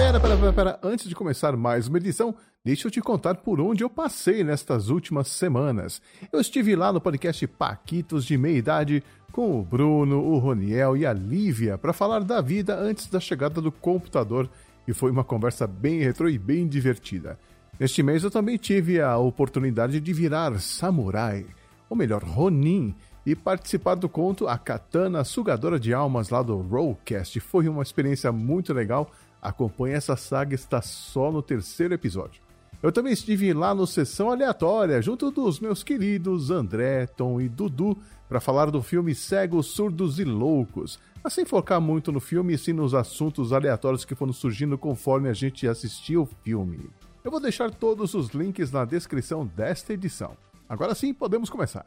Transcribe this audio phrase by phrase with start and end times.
[0.00, 0.80] Pera, pera, pera, pera.
[0.82, 4.88] Antes de começar mais uma edição, deixa eu te contar por onde eu passei nestas
[4.88, 6.00] últimas semanas.
[6.32, 11.04] Eu estive lá no podcast Paquitos de Meia Idade com o Bruno, o Roniel e
[11.04, 14.48] a Lívia para falar da vida antes da chegada do computador
[14.88, 17.38] e foi uma conversa bem retrô e bem divertida.
[17.78, 21.44] Neste mês eu também tive a oportunidade de virar samurai,
[21.90, 22.94] ou melhor, Ronin,
[23.26, 27.38] e participar do conto A Katana Sugadora de Almas lá do Rollcast.
[27.38, 29.10] Foi uma experiência muito legal
[29.40, 32.42] Acompanhe essa saga, está só no terceiro episódio.
[32.82, 37.96] Eu também estive lá no Sessão Aleatória, junto dos meus queridos André, Tom e Dudu,
[38.28, 42.58] para falar do filme Cegos, Surdos e Loucos, mas sem focar muito no filme e
[42.58, 46.88] sim nos assuntos aleatórios que foram surgindo conforme a gente assistia o filme.
[47.22, 50.34] Eu vou deixar todos os links na descrição desta edição.
[50.66, 51.86] Agora sim, podemos começar.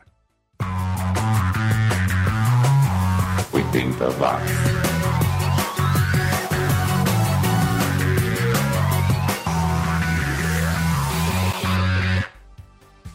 [3.52, 4.93] 80 watts.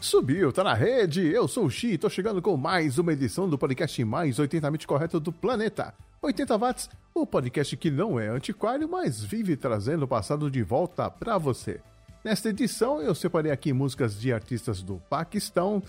[0.08, 1.20] Subiu, tá na rede.
[1.20, 5.20] Eu sou o Xi, tô chegando com mais uma edição do podcast mais 80mente correto
[5.20, 5.92] do planeta.
[6.22, 11.10] 80 watts, o podcast que não é antiquário, mas vive trazendo o passado de volta
[11.10, 11.82] para você.
[12.24, 15.82] Nesta edição eu separei aqui músicas de artistas do Paquistão.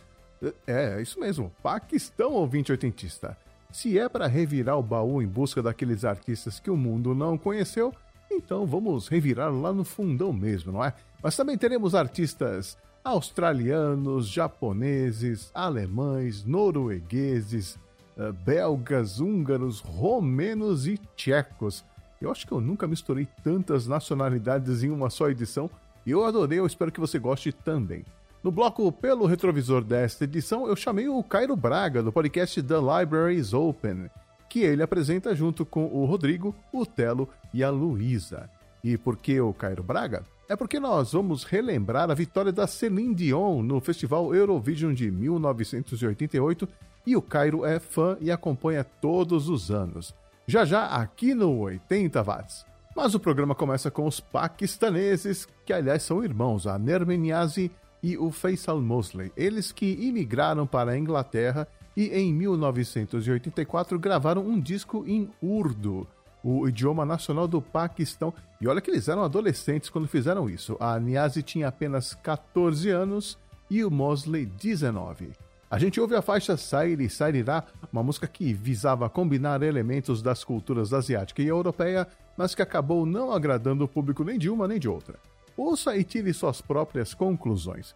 [0.67, 3.37] É, é isso mesmo, Paquistão ouvinte oitentista.
[3.71, 7.93] Se é para revirar o baú em busca daqueles artistas que o mundo não conheceu,
[8.29, 10.93] então vamos revirar lá no fundão mesmo, não é?
[11.23, 12.77] Mas também teremos artistas
[13.09, 17.77] australianos, japoneses, alemães, noruegueses,
[18.15, 21.83] eh, belgas, húngaros, romenos e tchecos.
[22.21, 25.69] Eu acho que eu nunca misturei tantas nacionalidades em uma só edição
[26.05, 28.05] e eu adorei, eu espero que você goste também.
[28.43, 33.37] No bloco Pelo Retrovisor desta edição, eu chamei o Cairo Braga, do podcast The Library
[33.37, 34.09] is Open,
[34.47, 38.49] que ele apresenta junto com o Rodrigo, o Telo e a Luísa.
[38.83, 40.23] E por que o Cairo Braga?
[40.49, 46.67] É porque nós vamos relembrar a vitória da Celine Dion no Festival Eurovision de 1988
[47.05, 50.13] e o Cairo é fã e acompanha todos os anos.
[50.47, 52.65] Já já aqui no 80 Watts.
[52.95, 57.71] Mas o programa começa com os paquistaneses, que aliás são irmãos, a Nermin Niazi
[58.01, 64.59] e o Faisal Mosley, eles que imigraram para a Inglaterra e em 1984 gravaram um
[64.59, 66.07] disco em urdu
[66.43, 68.33] o idioma nacional do Paquistão.
[68.59, 70.77] E olha que eles eram adolescentes quando fizeram isso.
[70.79, 73.37] A Niazi tinha apenas 14 anos
[73.69, 75.31] e o Mosley 19.
[75.71, 77.63] A gente ouve a faixa Sairi Sairirá,
[77.93, 83.31] uma música que visava combinar elementos das culturas asiática e europeia, mas que acabou não
[83.31, 85.19] agradando o público nem de uma nem de outra.
[85.55, 87.93] Ouça e tire suas próprias conclusões.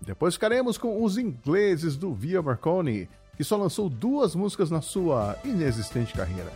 [0.00, 5.36] Depois ficaremos com os ingleses do Via Marconi, que só lançou duas músicas na sua
[5.44, 6.50] inexistente carreira.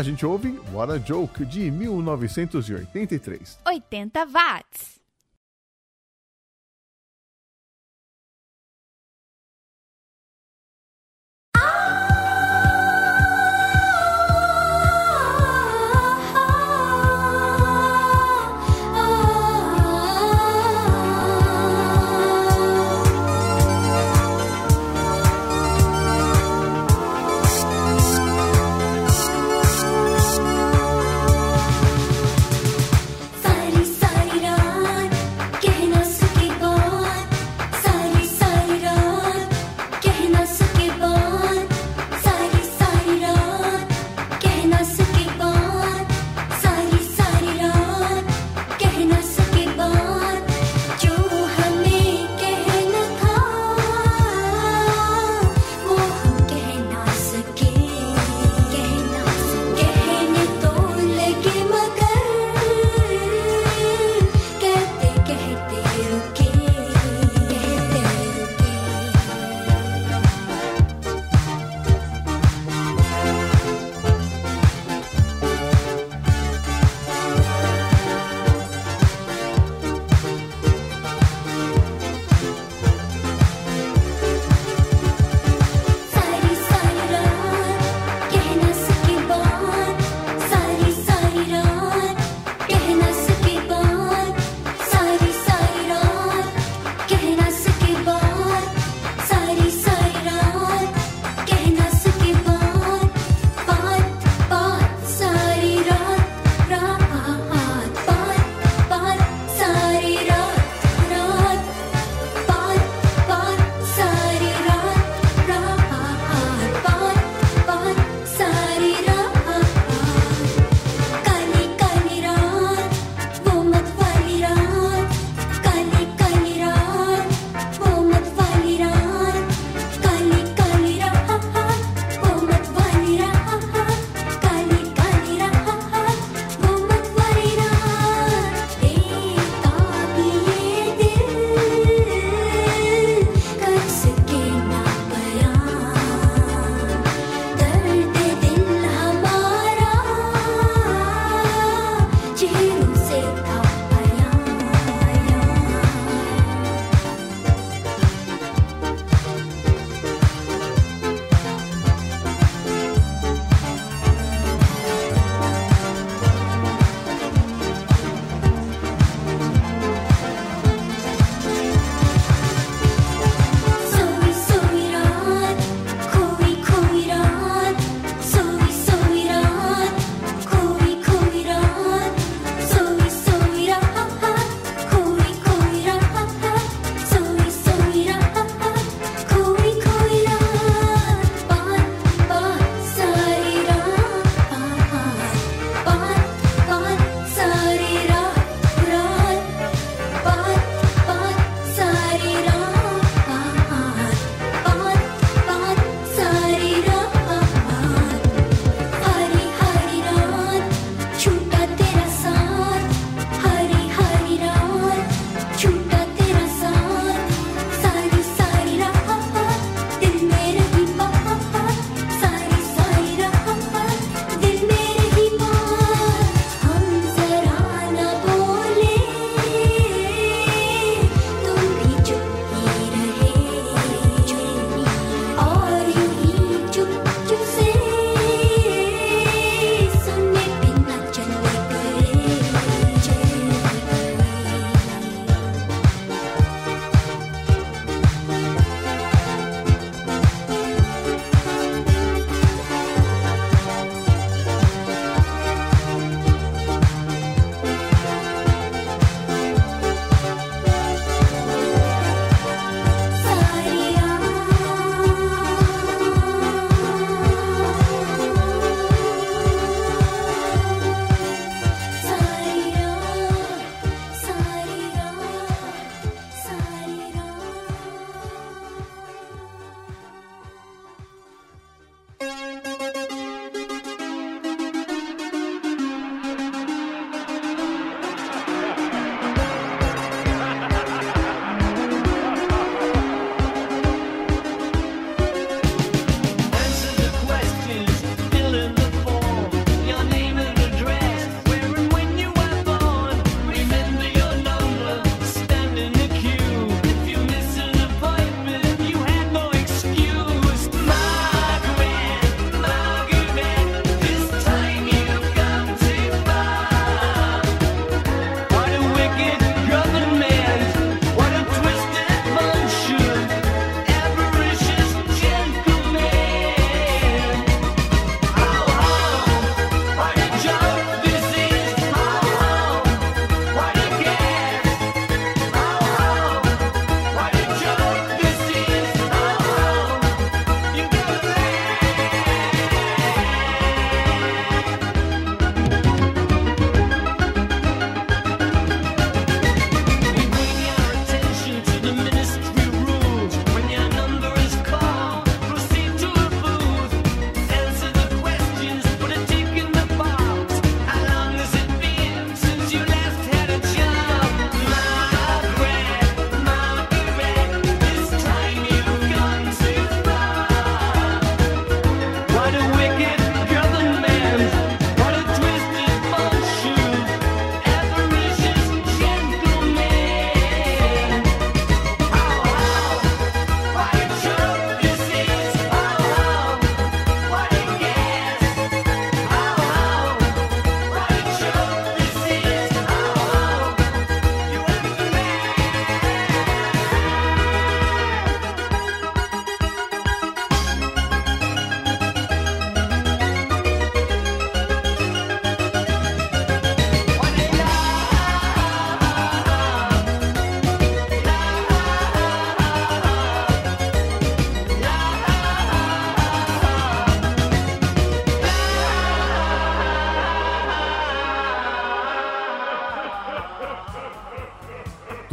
[0.00, 3.58] A gente ouve What a Joke de 1983.
[3.66, 4.99] 80 watts.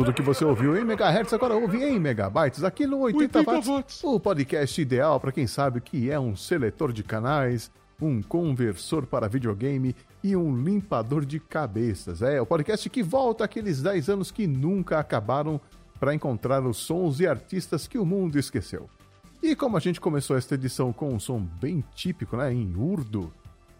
[0.07, 3.67] Tudo que você ouviu em megahertz agora ouve em megabytes aqui no 80, 80 watts,
[3.67, 7.69] watts, o podcast ideal para quem sabe que é um seletor de canais,
[8.01, 12.21] um conversor para videogame e um limpador de cabeças.
[12.21, 15.59] É o podcast que volta aqueles 10 anos que nunca acabaram
[15.99, 18.89] para encontrar os sons e artistas que o mundo esqueceu.
[19.43, 23.29] E como a gente começou esta edição com um som bem típico, né, em urdo,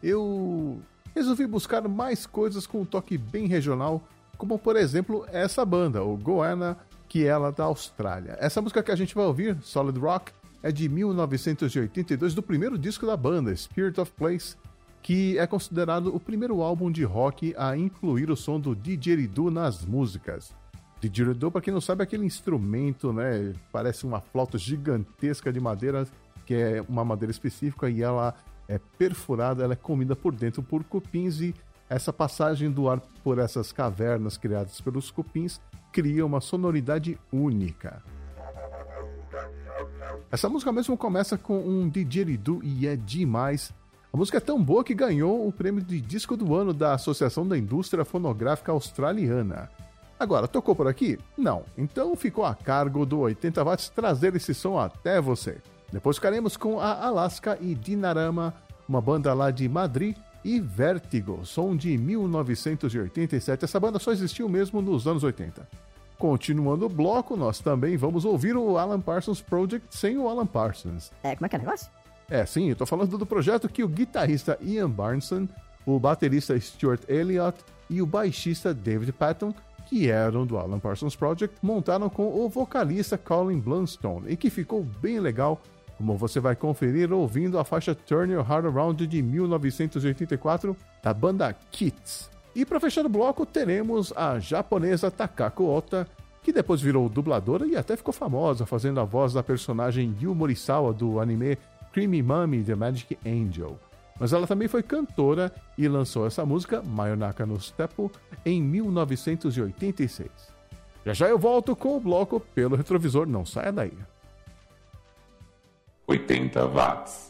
[0.03, 0.81] eu
[1.15, 4.03] resolvi buscar mais coisas com um toque bem regional
[4.37, 6.77] como por exemplo essa banda, o Goanna,
[7.07, 8.37] que é da Austrália.
[8.39, 13.05] Essa música que a gente vai ouvir, Solid Rock, é de 1982, do primeiro disco
[13.05, 14.55] da banda, Spirit of Place,
[15.01, 19.85] que é considerado o primeiro álbum de rock a incluir o som do didgeridoo nas
[19.85, 20.53] músicas.
[20.99, 23.53] Didgeridoo, para quem não sabe, é aquele instrumento, né?
[23.71, 26.05] Parece uma flauta gigantesca de madeira,
[26.45, 28.33] que é uma madeira específica e ela
[28.67, 31.55] é perfurada, ela é comida por dentro por cupins e
[31.89, 35.59] essa passagem do ar por essas cavernas criadas pelos cupins
[35.91, 38.03] cria uma sonoridade única.
[40.29, 43.73] Essa música mesmo começa com um didgeridoo e é demais.
[44.11, 47.47] A música é tão boa que ganhou o prêmio de disco do ano da Associação
[47.47, 49.69] da Indústria Fonográfica Australiana.
[50.19, 51.19] Agora, tocou por aqui?
[51.37, 51.63] Não.
[51.77, 55.61] Então ficou a cargo do 80 watts trazer esse som até você.
[55.91, 58.53] Depois ficaremos com a Alaska e Dinarama,
[58.89, 60.17] uma banda lá de Madrid,
[60.47, 63.65] e Vertigo, som de 1987.
[63.65, 65.67] Essa banda só existiu mesmo nos anos 80.
[66.17, 71.11] Continuando o bloco, nós também vamos ouvir o Alan Parsons Project sem o Alan Parsons.
[71.21, 71.91] É, como é que é o negócio?
[72.29, 75.49] É, sim, eu tô falando do projeto que o guitarrista Ian Barneson,
[75.85, 79.53] o baterista Stuart Elliott e o baixista David Patton,
[79.85, 84.81] que eram do Alan Parsons Project, montaram com o vocalista Colin Blunstone e que ficou
[84.81, 85.61] bem legal
[85.97, 91.55] como você vai conferir ouvindo a faixa Turn Your Heart Around de 1984 da banda
[91.71, 92.29] Kids.
[92.55, 96.07] E para fechar o bloco, teremos a japonesa Takako Ota,
[96.43, 100.93] que depois virou dubladora e até ficou famosa fazendo a voz da personagem Yu Morisawa
[100.93, 101.57] do anime
[101.91, 103.77] Creamy Mummy The Magic Angel.
[104.19, 108.11] Mas ela também foi cantora e lançou essa música, Mayonaka no Steppo,
[108.45, 110.29] em 1986.
[111.05, 113.93] Já já eu volto com o bloco pelo retrovisor, não saia daí.
[116.09, 117.26] 80 watts.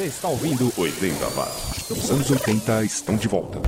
[0.00, 1.90] Você está ouvindo 80 Watts.
[1.90, 3.60] Os anos 80 estão de volta.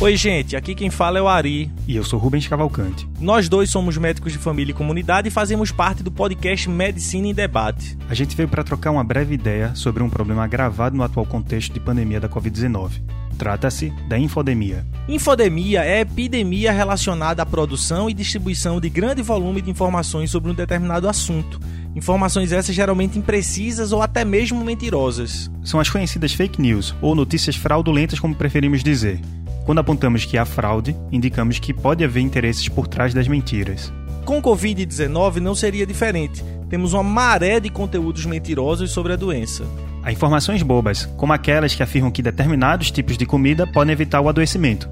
[0.00, 1.70] Oi, gente, aqui quem fala é o Ari.
[1.86, 3.06] E eu sou Rubens Cavalcante.
[3.20, 7.34] Nós dois somos médicos de família e comunidade e fazemos parte do podcast Medicina em
[7.34, 7.98] Debate.
[8.08, 11.70] A gente veio para trocar uma breve ideia sobre um problema agravado no atual contexto
[11.70, 13.02] de pandemia da Covid-19.
[13.36, 14.86] Trata-se da infodemia.
[15.06, 20.54] Infodemia é epidemia relacionada à produção e distribuição de grande volume de informações sobre um
[20.54, 21.55] determinado assunto.
[21.96, 25.50] Informações essas geralmente imprecisas ou até mesmo mentirosas.
[25.64, 29.18] São as conhecidas fake news, ou notícias fraudulentas, como preferimos dizer.
[29.64, 33.90] Quando apontamos que há fraude, indicamos que pode haver interesses por trás das mentiras.
[34.26, 36.44] Com Covid-19 não seria diferente.
[36.68, 39.64] Temos uma maré de conteúdos mentirosos sobre a doença.
[40.02, 44.28] Há informações bobas, como aquelas que afirmam que determinados tipos de comida podem evitar o
[44.28, 44.86] adoecimento.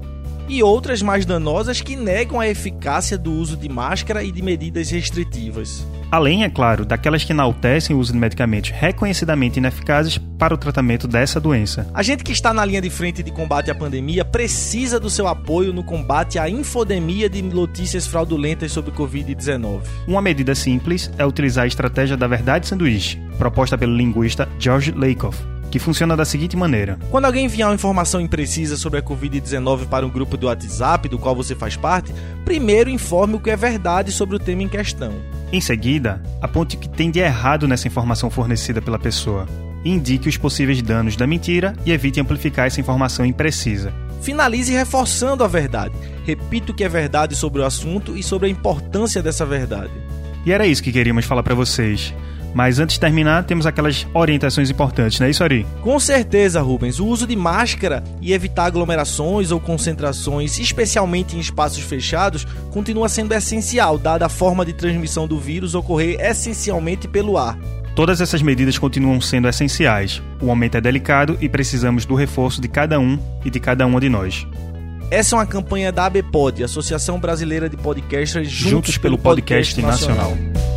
[0.47, 4.91] E outras mais danosas que negam a eficácia do uso de máscara e de medidas
[4.91, 5.85] restritivas.
[6.11, 11.07] Além, é claro, daquelas que enaltecem o uso de medicamentos reconhecidamente ineficazes para o tratamento
[11.07, 11.89] dessa doença.
[11.93, 15.27] A gente que está na linha de frente de combate à pandemia precisa do seu
[15.27, 19.81] apoio no combate à infodemia de notícias fraudulentas sobre Covid-19.
[20.07, 25.37] Uma medida simples é utilizar a estratégia da verdade sanduíche, proposta pelo linguista George Lakoff,
[25.75, 30.05] que funciona da seguinte maneira: Quando alguém enviar uma informação imprecisa sobre a Covid-19 para
[30.05, 32.13] um grupo do WhatsApp do qual você faz parte,
[32.45, 35.11] primeiro informe o que é verdade sobre o tema em questão.
[35.51, 39.47] Em seguida, aponte o que tem de errado nessa informação fornecida pela pessoa.
[39.83, 43.91] Indique os possíveis danos da mentira e evite amplificar essa informação imprecisa.
[44.21, 45.93] Finalize reforçando a verdade.
[46.23, 49.91] Repita o que é verdade sobre o assunto e sobre a importância dessa verdade.
[50.45, 52.13] E era isso que queríamos falar para vocês.
[52.55, 55.67] Mas antes de terminar, temos aquelas orientações importantes, não é isso, Ari?
[55.81, 57.01] Com certeza, Rubens.
[57.01, 63.33] O uso de máscara e evitar aglomerações ou concentrações, especialmente em espaços fechados, continua sendo
[63.33, 67.59] essencial, dada a forma de transmissão do vírus ocorrer essencialmente pelo ar.
[67.93, 70.21] Todas essas medidas continuam sendo essenciais.
[70.41, 73.99] O momento é delicado e precisamos do reforço de cada um e de cada uma
[73.99, 74.47] de nós.
[75.11, 80.07] Essa é uma campanha da ABPOD, Associação Brasileira de Podcasters, Juntos, Juntos pelo Podcast, podcast
[80.07, 80.29] Nacional.
[80.31, 80.74] Nacional.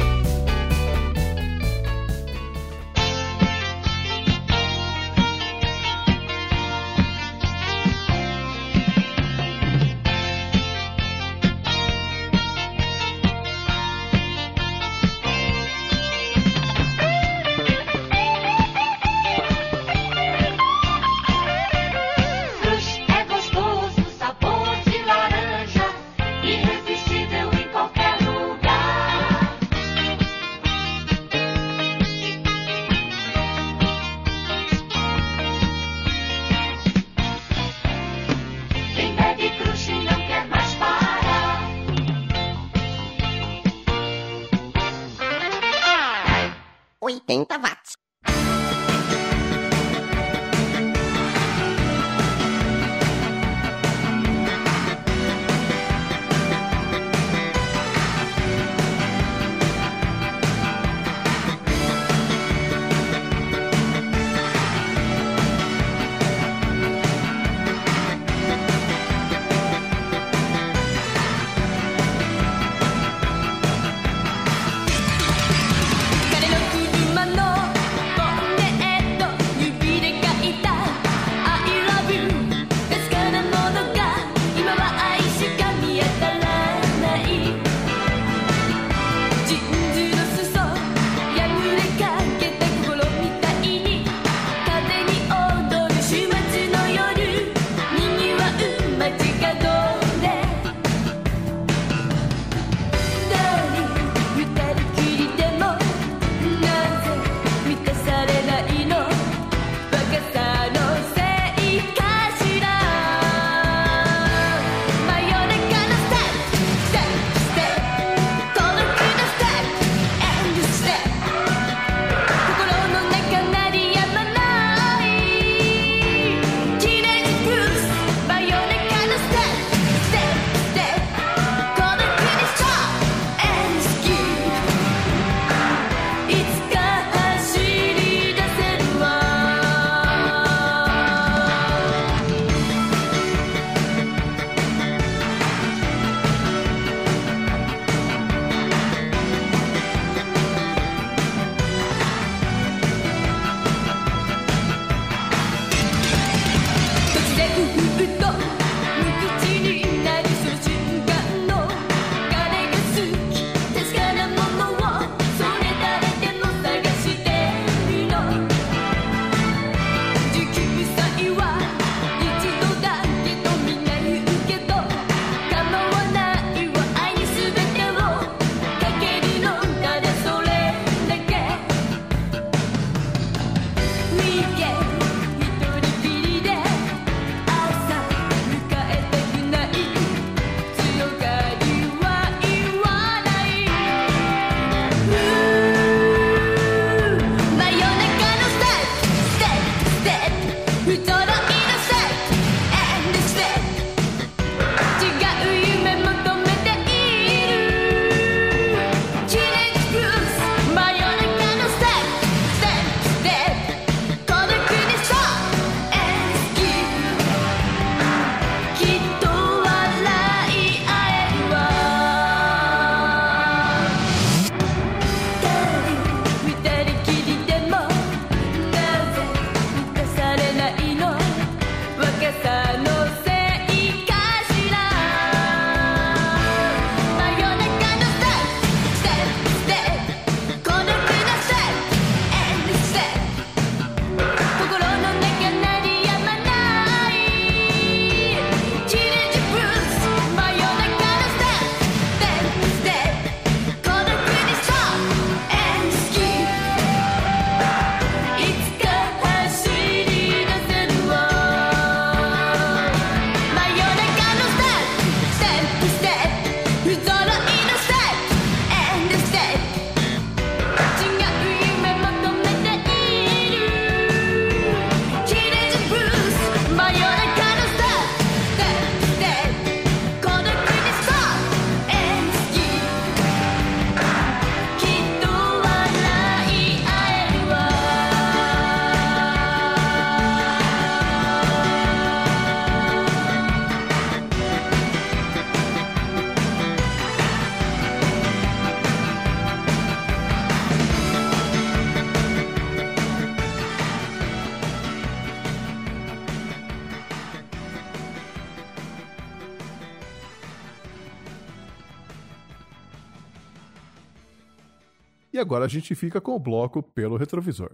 [315.48, 317.70] Agora a gente fica com o bloco pelo retrovisor.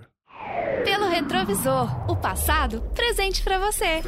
[0.85, 4.01] Pelo retrovisor, o passado presente pra você.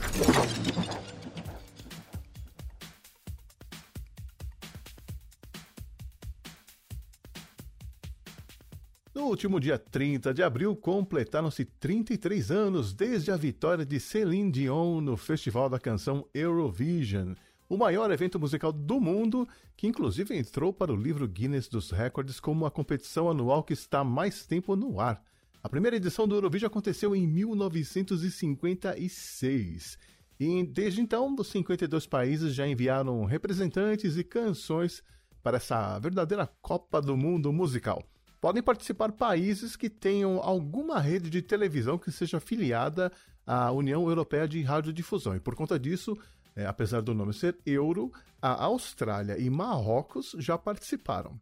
[9.12, 15.00] No último dia 30 de abril, completaram-se 33 anos desde a vitória de Celine Dion
[15.00, 17.34] no Festival da Canção Eurovision,
[17.68, 22.38] o maior evento musical do mundo, que inclusive entrou para o livro Guinness dos Records
[22.38, 25.22] como a competição anual que está mais tempo no ar.
[25.62, 29.98] A primeira edição do Eurovision aconteceu em 1956.
[30.38, 35.02] E desde então, os 52 países já enviaram representantes e canções
[35.42, 38.00] para essa verdadeira Copa do Mundo musical.
[38.40, 43.10] Podem participar países que tenham alguma rede de televisão que seja afiliada
[43.46, 45.34] à União Europeia de Radiodifusão.
[45.34, 46.14] E por conta disso,
[46.56, 51.38] é, apesar do nome ser Euro, a Austrália e Marrocos já participaram.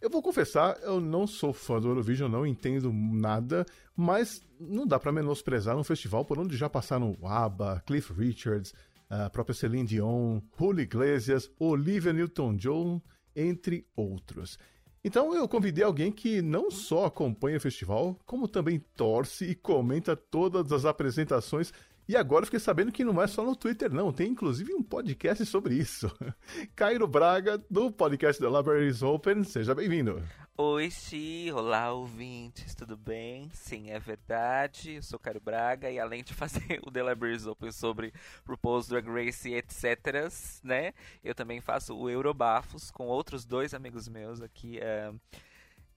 [0.00, 3.64] Eu vou confessar, eu não sou fã do Eurovision, não entendo nada,
[3.96, 8.74] mas não dá para menosprezar um festival por onde já passaram ABBA, Cliff Richards,
[9.08, 13.00] a própria Celine Dion, Julio Iglesias, Olivia Newton-John,
[13.36, 14.58] entre outros.
[15.04, 20.16] Então eu convidei alguém que não só acompanha o festival, como também torce e comenta
[20.16, 21.72] todas as apresentações.
[22.12, 24.12] E agora fiquei sabendo que não é só no Twitter, não.
[24.12, 26.14] Tem inclusive um podcast sobre isso.
[26.76, 29.42] Cairo Braga, do podcast da Libraries Open.
[29.44, 30.22] Seja bem-vindo.
[30.58, 33.48] Oi, Xi, olá ouvintes, tudo bem?
[33.54, 37.72] Sim, é verdade, eu sou Cairo Braga e além de fazer o The Libraries Open
[37.72, 38.12] sobre
[38.46, 40.30] RuPaul's Drag Race e etc,
[40.62, 40.92] né,
[41.24, 44.78] eu também faço o Eurobafos com outros dois amigos meus aqui.
[44.80, 45.18] Uh,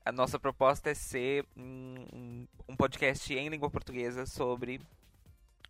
[0.06, 4.80] a nossa proposta é ser um, um podcast em língua portuguesa sobre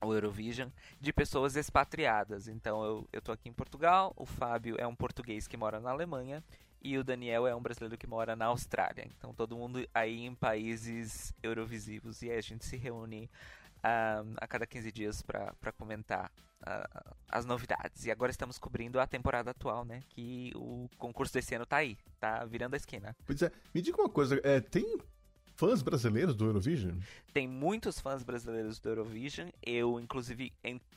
[0.01, 2.47] o Eurovision de pessoas expatriadas.
[2.47, 5.91] Então eu, eu tô aqui em Portugal, o Fábio é um português que mora na
[5.91, 6.43] Alemanha
[6.81, 9.07] e o Daniel é um brasileiro que mora na Austrália.
[9.17, 13.29] Então todo mundo aí em países eurovisivos e a gente se reúne
[13.83, 16.31] um, a cada 15 dias para comentar
[16.61, 18.05] uh, as novidades.
[18.05, 20.01] E agora estamos cobrindo a temporada atual, né?
[20.09, 23.15] Que o concurso desse ano tá aí, tá virando a esquina.
[23.25, 24.97] Pois é, me diga uma coisa, é, tem
[25.55, 26.97] fãs brasileiros do Eurovision?
[27.33, 29.49] Tem muitos fãs brasileiros do Eurovision.
[29.61, 30.53] Eu, inclusive,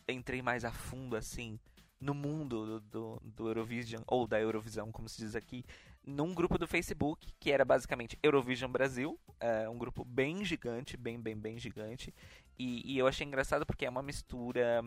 [0.08, 1.58] entrei mais a fundo, assim,
[2.00, 5.64] no mundo do, do, do, Eurovision, ou da Eurovisão, como se diz aqui,
[6.06, 11.20] num grupo do Facebook, que era basicamente Eurovision Brasil, é um grupo bem gigante, bem,
[11.20, 12.14] bem, bem gigante.
[12.58, 14.82] E, e eu achei engraçado porque é uma mistura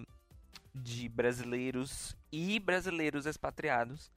[0.74, 4.12] de brasileiros e brasileiros expatriados.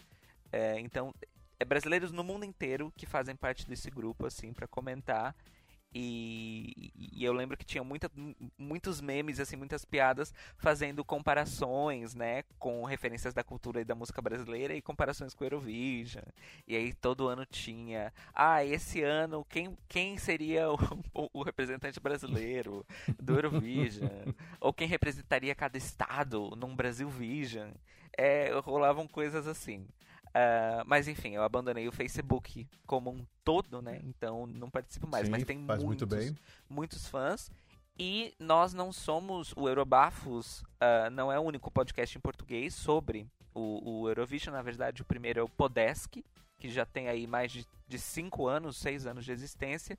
[0.50, 1.12] É, então,
[1.58, 5.34] é brasileiros no mundo inteiro que fazem parte desse grupo, assim, para comentar.
[5.94, 8.10] E, e, eu lembro que tinha muita,
[8.58, 14.20] muitos memes, assim, muitas piadas fazendo comparações, né, com referências da cultura e da música
[14.20, 16.24] brasileira e comparações com Eurovision.
[16.66, 20.74] E aí todo ano tinha, ah, esse ano quem, quem seria o,
[21.14, 22.84] o, o representante brasileiro
[23.20, 24.10] do Eurovision?
[24.60, 27.70] Ou quem representaria cada estado num Brasil Vision?
[28.16, 29.86] É, rolavam coisas assim.
[30.34, 34.00] Uh, mas enfim, eu abandonei o Facebook como um todo, né?
[34.02, 35.26] Então não participo mais.
[35.26, 36.06] Sim, mas tem muitos, muito
[36.68, 37.52] muitos fãs.
[37.96, 39.52] E nós não somos.
[39.56, 44.52] O Eurobafos uh, não é o único podcast em português sobre o, o, Eurovision.
[44.52, 46.16] Na verdade, o primeiro é o Podesk,
[46.58, 49.96] que já tem aí mais de 5 anos, 6 anos de existência.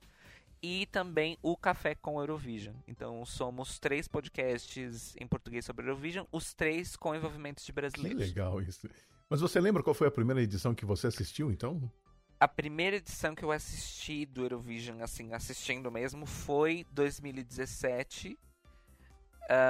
[0.62, 2.74] E também o Café com Eurovision.
[2.86, 8.20] Então somos três podcasts em português sobre Eurovision, os três com envolvimentos de Que brasileiros.
[8.20, 8.88] legal isso.
[9.28, 11.90] Mas você lembra qual foi a primeira edição que você assistiu, então?
[12.38, 18.38] A primeira edição que eu assisti do Eurovision, assim, assistindo mesmo, foi 2017.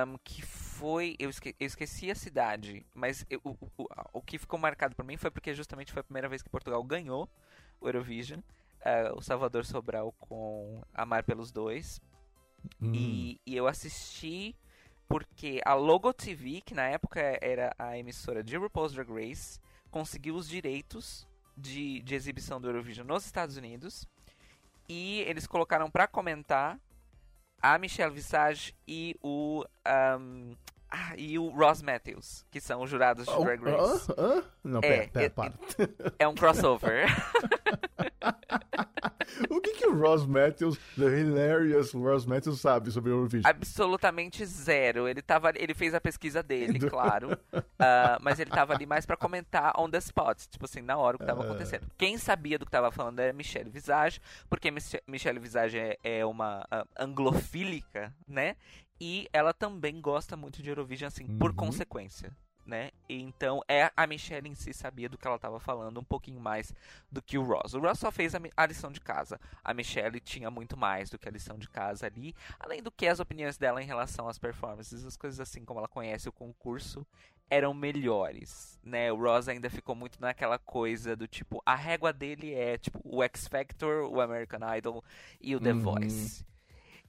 [0.08, 1.16] um, que foi.
[1.18, 5.04] Eu, esque- eu esqueci a cidade, mas eu- o, o, o que ficou marcado pra
[5.04, 7.28] mim foi porque justamente foi a primeira vez que Portugal ganhou
[7.78, 8.40] o Eurovision.
[8.82, 12.00] Ah, o Salvador Sobral com Amar pelos Dois.
[12.80, 12.92] Hum.
[12.94, 14.56] E, e eu assisti
[15.08, 20.34] porque a Logo TV, que na época era a emissora de RuPaul's Drag Race, conseguiu
[20.34, 24.06] os direitos de, de exibição do Eurovision nos Estados Unidos.
[24.88, 26.78] E eles colocaram pra comentar
[27.60, 29.64] a Michelle Visage e o.
[29.84, 30.54] ahm,
[30.88, 34.12] ah, e o Ross Matthews, que são os jurados de Oh, Drag Race.
[34.12, 34.14] hã?
[34.38, 34.44] Hã?
[34.62, 35.54] Não, É, pera, pera, é- para.
[36.20, 37.06] É um crossover.
[39.50, 43.48] o que, que o Ross Matthews, the hilarious Ross Matthews, sabe sobre o Eurovision?
[43.50, 45.06] Absolutamente zero.
[45.08, 47.38] Ele, tava, ele fez a pesquisa dele, claro.
[47.78, 50.38] ah, mas ele tava ali mais pra comentar on the spot.
[50.48, 51.86] Tipo assim, na hora o que tava acontecendo.
[51.98, 56.24] Quem sabia do que tava falando era Michelle Visage, porque Mich- Michelle Visage é, é
[56.24, 58.56] uma ah, anglofílica, né?
[59.00, 61.56] E ela também gosta muito de Eurovision, assim, por Uhum.
[61.56, 62.32] consequência.
[62.66, 62.90] Né?
[63.08, 66.74] Então é a Michelle em si sabia do que ela estava falando um pouquinho mais
[67.10, 67.74] do que o Ross.
[67.74, 69.40] O Ross só fez a, a lição de casa.
[69.64, 73.06] A Michelle tinha muito mais do que a lição de casa ali, além do que
[73.06, 77.06] as opiniões dela em relação às performances, as coisas assim como ela conhece o concurso
[77.48, 79.12] eram melhores, né?
[79.12, 83.22] O Ross ainda ficou muito naquela coisa do tipo, a régua dele é tipo o
[83.22, 85.04] X Factor, o American Idol
[85.40, 85.80] e o The Uhum.
[85.80, 86.44] Voice.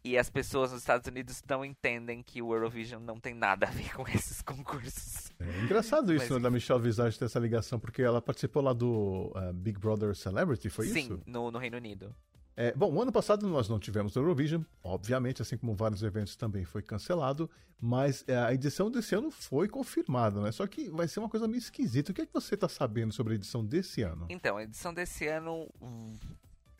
[0.07, 3.69] E as pessoas nos Estados Unidos não entendem que o Eurovision não tem nada a
[3.69, 5.29] ver com esses concursos.
[5.37, 8.71] É engraçado isso, Mas né, da Michelle Visage ter essa ligação, porque ela participou lá
[8.71, 11.21] do eh, Big Brother Celebrity, foi Sim, isso?
[11.27, 12.15] no, no Reino Unido.
[12.55, 16.63] É, bom, o ano passado nós não tivemos Eurovision, obviamente, assim como vários eventos também
[16.63, 20.53] foi cancelado, mas é, a edição desse ano foi confirmada, né?
[20.53, 22.13] Só que vai ser uma coisa meio esquisita.
[22.13, 24.25] O que é que você tá sabendo sobre a edição desse ano?
[24.29, 25.67] Então, a edição desse ano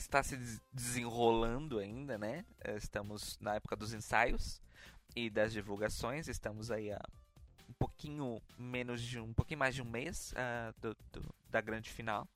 [0.08, 2.46] está se des- desenrolando ainda, né?
[2.64, 4.62] Eh, Estamos na época dos ensaios
[5.16, 6.28] e das divulgações.
[6.28, 7.02] Estamos aí há
[7.70, 11.62] um pouquinho menos de um, um pouquinho mais de um mês ah, do- do- da
[11.62, 12.28] grande final.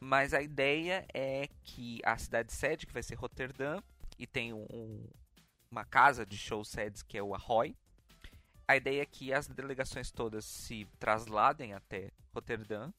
[0.00, 3.80] Mas a ideia é que a cidade sede, que vai ser Roterdã,
[4.18, 5.08] e tem um- um-
[5.70, 7.76] uma casa de show sedes que é o Ahoy.
[8.68, 12.92] A ideia é que as delegações todas se trasladem até Roterdã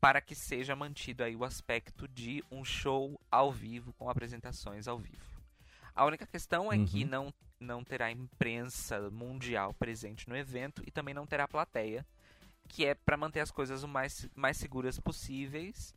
[0.00, 4.98] para que seja mantido aí o aspecto de um show ao vivo com apresentações ao
[4.98, 5.42] vivo.
[5.94, 7.10] A única questão é que Uhum.
[7.10, 12.06] não, não terá imprensa mundial presente no evento e também não terá plateia,
[12.68, 15.92] que é para manter as coisas o mais, mais seguras possíveis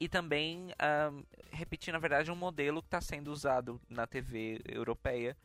[0.00, 5.36] e também ahn, repetir, na verdade, um modelo que está sendo usado na TV europeia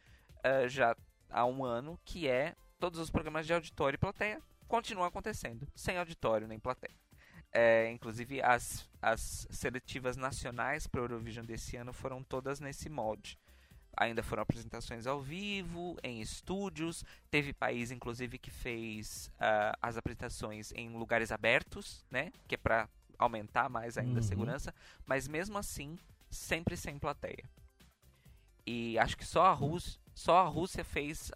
[0.43, 0.95] ah, já
[1.29, 5.97] há um ano, que é todos os programas de auditório e plateia continuam acontecendo, sem
[5.97, 6.95] auditório nem plateia.
[7.51, 13.37] É, inclusive, as, as seletivas nacionais para o Eurovision desse ano foram todas nesse molde.
[13.97, 17.03] Ainda foram apresentações ao vivo, em estúdios.
[17.29, 22.31] Teve país, inclusive, que fez ah, as apresentações em lugares abertos, né?
[22.47, 22.87] Que é para
[23.17, 24.27] aumentar mais ainda a Uhum.
[24.27, 24.73] segurança.
[25.05, 25.97] Mas mesmo assim,
[26.29, 27.43] sempre sem plateia.
[28.65, 31.31] E acho que só a Rússia, só a Rússia fez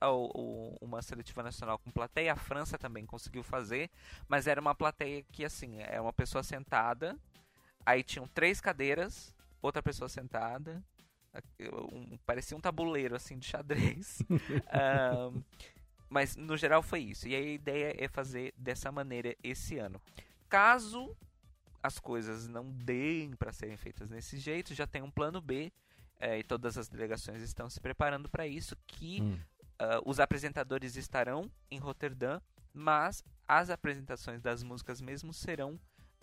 [0.81, 2.33] uma seletiva nacional com plateia.
[2.33, 3.89] A França também conseguiu fazer,
[4.27, 7.17] mas era uma plateia que assim, é uma pessoa sentada,
[7.85, 10.83] aí tinham três cadeiras, outra pessoa sentada,
[11.93, 14.21] um- parecia um tabuleiro assim de xadrez.
[14.69, 15.41] Ahn,
[16.09, 17.25] mas no geral foi isso.
[17.25, 20.01] E aí a ideia é fazer dessa maneira esse ano.
[20.49, 21.15] Caso
[21.81, 25.71] as coisas não deem para serem feitas desse jeito, já tem um plano B
[26.23, 29.37] eh, e todas as delegações estão se preparando para isso, que Hum.
[29.77, 32.39] ah, os apresentadores estarão em Roterdã,
[32.73, 35.77] mas as apresentações das músicas mesmo serão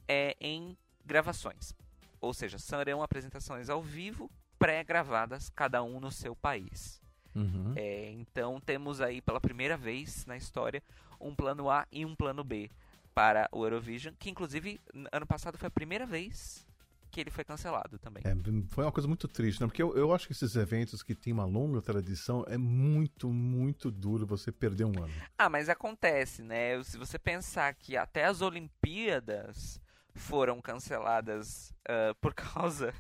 [0.09, 1.75] eh, em gravações.
[2.19, 7.01] Ou seja, serão apresentações ao vivo, pré-gravadas, cada um no seu país.
[7.35, 7.75] Uhum.
[7.77, 10.83] É, então temos aí pela primeira vez na história
[11.21, 12.71] um plano A e um plano B
[13.15, 14.81] para o Eurovision, que inclusive
[15.13, 16.67] ano passado foi a primeira vez
[17.11, 18.23] que ele foi cancelado também.
[18.25, 18.35] É,
[18.69, 19.67] foi uma coisa muito triste, né?
[19.67, 23.91] Porque eu, eu acho que esses eventos que têm uma longa tradição é muito, muito
[23.91, 25.13] duro você perder um ano.
[25.37, 26.83] Ah, mas acontece, né?
[26.85, 29.81] Se você pensar que até as Olimpíadas
[30.15, 32.95] foram canceladas ah, por causa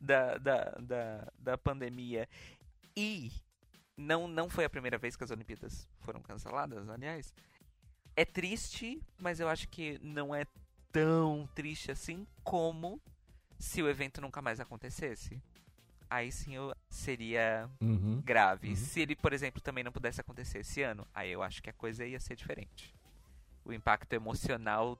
[0.00, 2.28] da, da, da, da pandemia
[2.96, 3.30] e
[3.96, 7.34] não, não foi a primeira vez que as Olimpíadas foram canceladas, aliás.
[8.14, 10.46] É triste, mas eu acho que não é
[10.92, 13.00] tão triste assim como
[13.58, 15.40] se o evento nunca mais acontecesse.
[16.08, 18.20] Aí sim eu seria Uhum.
[18.24, 18.68] grave.
[18.70, 18.76] Uhum.
[18.76, 21.72] Se ele, por exemplo, também não pudesse acontecer esse ano, aí eu acho que a
[21.72, 22.94] coisa ia ser diferente.
[23.64, 24.98] O impacto emocional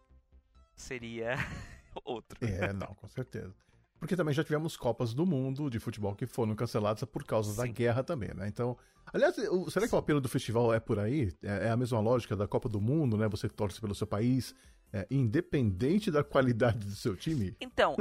[0.75, 1.35] seria
[2.05, 2.39] outro.
[2.45, 3.55] É, não, com certeza.
[3.99, 7.63] Porque também já tivemos Copas do Mundo de futebol que foram canceladas por causa da
[7.63, 7.73] Sim.
[7.73, 8.47] guerra também, né?
[8.47, 8.77] Então,
[9.13, 9.35] aliás,
[9.71, 11.33] será que o apelo do festival é por aí?
[11.43, 13.27] É, é a mesma lógica da Copa do Mundo, né?
[13.29, 14.55] Você torce pelo seu país,
[14.93, 17.57] é, independente da qualidade do seu time?
[17.61, 17.97] Então,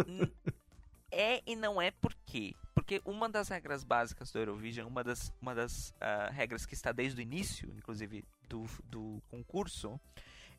[1.11, 2.53] é e não é por quê?
[2.73, 6.91] Porque uma das regras básicas do Eurovision, uma das, uma das ah, regras que está
[6.91, 9.99] desde o início, inclusive, do, do concurso,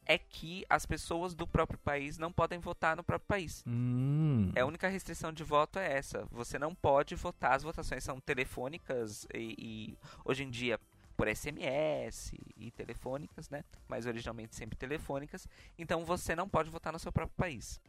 [0.07, 3.63] é que as pessoas do próprio país não podem votar no próprio país.
[3.67, 4.51] Hum.
[4.55, 6.27] É, a única restrição de voto é essa.
[6.31, 10.81] Você não pode votar, as votações são telefônicas e, e hoje em dia
[11.17, 13.65] por SMS e telefônicas, né?
[13.89, 15.49] Mas originalmente sempre telefônicas.
[15.79, 17.81] Então você não pode votar no seu próprio país.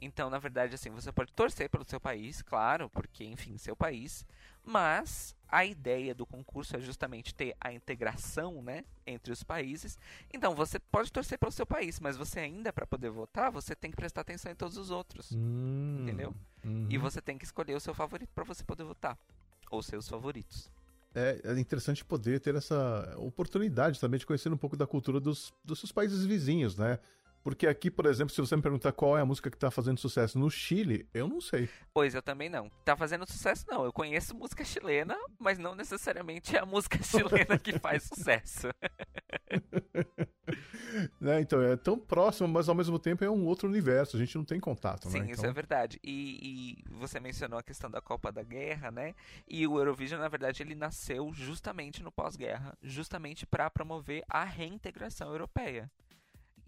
[0.00, 4.24] Então, na verdade, assim, você pode torcer pelo seu país, claro, porque, enfim, seu país.
[4.64, 9.98] Mas a ideia do concurso é justamente ter a integração, né, entre os países.
[10.32, 13.90] Então, você pode torcer pelo seu país, mas você ainda, para poder votar, você tem
[13.90, 15.32] que prestar atenção em todos os outros.
[15.32, 16.02] Hum.
[16.02, 16.34] Entendeu?
[16.64, 16.86] Uhum.
[16.88, 19.18] E você tem que escolher o seu favorito para você poder votar.
[19.70, 20.70] Ou seus favoritos.
[21.14, 25.52] É, é interessante poder ter essa oportunidade também de conhecer um pouco da cultura dos,
[25.64, 26.98] dos seus países vizinhos, né?
[27.42, 29.98] Porque aqui, por exemplo, se você me perguntar qual é a música que tá fazendo
[29.98, 31.68] sucesso no Chile, eu não sei.
[31.92, 32.70] Pois eu também não.
[32.84, 33.84] Tá fazendo sucesso, não.
[33.84, 38.68] Eu conheço música chilena, mas não necessariamente é a música chilena que faz sucesso.
[41.20, 41.40] né?
[41.40, 44.16] Então, é tão próximo, mas ao mesmo tempo é um outro universo.
[44.16, 45.30] A gente não tem contato, Sim, né?
[45.30, 45.98] isso Então, é verdade.
[46.04, 49.14] E, e você mencionou a questão da Copa da Guerra, né?
[49.48, 55.30] E o Eurovision, na verdade, ele nasceu justamente no pós-guerra, justamente para promover a reintegração
[55.30, 55.90] europeia.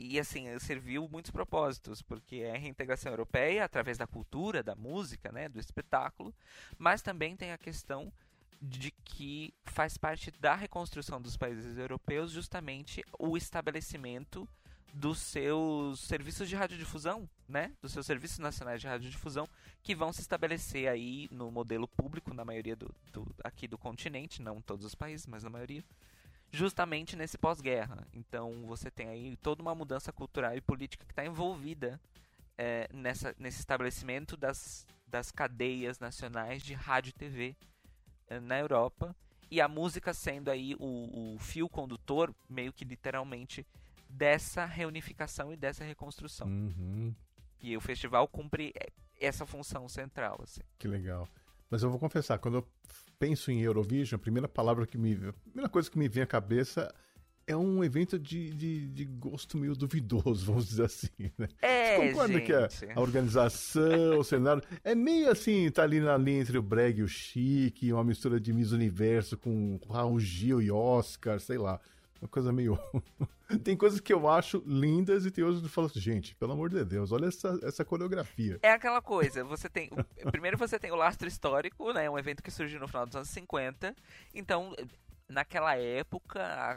[0.05, 5.31] E assim, serviu muitos propósitos, porque é a reintegração europeia através da cultura, da música,
[5.31, 6.35] né, do espetáculo,
[6.77, 8.13] mas também tem a questão
[8.61, 14.49] de que faz parte da reconstrução dos países europeus justamente o estabelecimento
[14.93, 17.73] dos seus serviços de radiodifusão, né?
[17.81, 19.49] Dos seus serviços nacionais de radiodifusão,
[19.83, 24.43] que vão se estabelecer aí no modelo público na maioria do, do aqui do continente,
[24.43, 25.83] não todos os países, mas na maioria,
[26.53, 28.07] justamente nesse pós-guerra.
[28.13, 31.99] Então você tem aí toda uma mudança cultural e política que está envolvida
[32.57, 37.57] é, nessa, nesse estabelecimento das, das cadeias nacionais de rádio e TV
[38.29, 39.17] é, na Europa
[39.51, 43.67] e a música sendo aí o, o fio condutor, meio que literalmente,
[44.09, 46.47] dessa reunificação e dessa reconstrução.
[46.47, 47.15] uhum,
[47.61, 48.89] E o festival cumpre é,
[49.21, 50.41] essa função central.
[50.43, 50.63] Assim.
[50.79, 51.29] que legal.
[51.73, 52.69] Mas eu vou confessar, quando eu
[53.19, 55.15] penso em Eurovision, a primeira palavra que me.
[55.15, 56.95] A primeira coisa que me vem à cabeça
[57.47, 61.09] é um evento de, de, de gosto meio duvidoso, vamos dizer assim,
[61.39, 61.49] né?
[61.63, 62.45] É, Você concorda gente.
[62.45, 66.63] que a, a organização, o cenário, é meio assim, tá ali na linha entre o
[66.63, 71.57] brega e o chique, uma mistura de Miss Universo com Raul Gil e Oscar, sei
[71.57, 71.81] lá.
[72.23, 72.79] Uma coisa meio.
[73.65, 76.53] tem coisas que eu acho lindas e tem outras que eu falo assim, gente, pelo
[76.53, 78.61] amor de Deus, olha essa, essa coreografia.
[78.63, 79.91] É aquela coisa, você tem.
[80.25, 82.09] o- Primeiro você tem o lastro histórico, né?
[82.09, 83.95] Um evento que surgiu no final dos anos 50.
[84.33, 84.73] Então,
[85.29, 86.73] naquela época, a,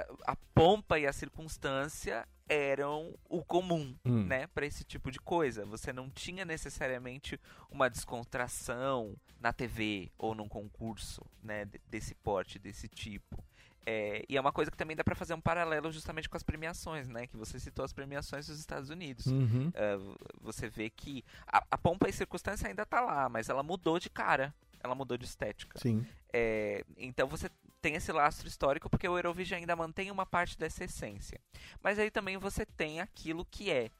[0.00, 4.24] a- a pompa e a circunstância eram o comum, Hum.
[4.24, 4.46] né?
[4.48, 5.66] Pra esse tipo de coisa.
[5.66, 7.38] Você não tinha necessariamente
[7.70, 11.66] uma descontração na TV ou num concurso, né?
[11.66, 13.44] de- Desse porte, desse tipo.
[13.86, 16.42] É, e é uma coisa que também dá pra fazer um paralelo justamente com as
[16.42, 17.26] premiações, né?
[17.26, 19.26] Que você citou as premiações dos Estados Unidos.
[19.26, 19.70] Uhum.
[19.70, 23.98] V- você vê que a, a pompa e circunstância ainda tá lá, mas ela mudou
[23.98, 24.54] de cara.
[24.82, 25.78] Ela mudou de estética.
[25.78, 26.06] Sim.
[26.32, 27.50] É, então você
[27.82, 31.40] tem esse lastro histórico porque o Eurovision ainda mantém uma parte dessa essência.
[31.82, 33.90] Mas aí também você tem aquilo que é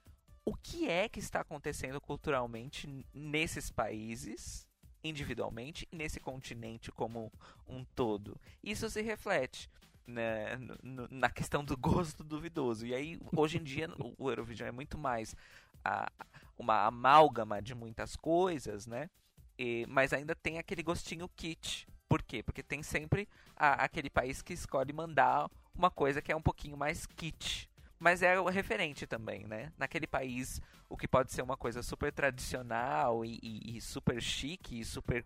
[0.44, 4.66] o que é que está acontecendo culturalmente nesses países
[5.02, 7.32] individualmente e nesse continente como
[7.66, 8.36] um todo.
[8.62, 9.68] Isso se reflete
[10.06, 12.84] né, no- no- na questão do gosto duvidoso.
[12.84, 13.88] E aí, hoje em dia,
[14.18, 15.36] o Eurovision é muito mais
[15.84, 16.10] a-
[16.58, 19.08] uma amálgama de muitas coisas, né?
[19.56, 21.86] E- mas ainda tem aquele gostinho kit.
[22.08, 22.42] Por quê?
[22.42, 26.76] Porque tem sempre a- aquele país que escolhe mandar uma coisa que é um pouquinho
[26.76, 27.69] mais kit.
[28.00, 29.72] Mas é o referente também, né?
[29.78, 34.80] Naquele país, o que pode ser uma coisa super tradicional e, e- e super chique
[34.80, 35.24] e super,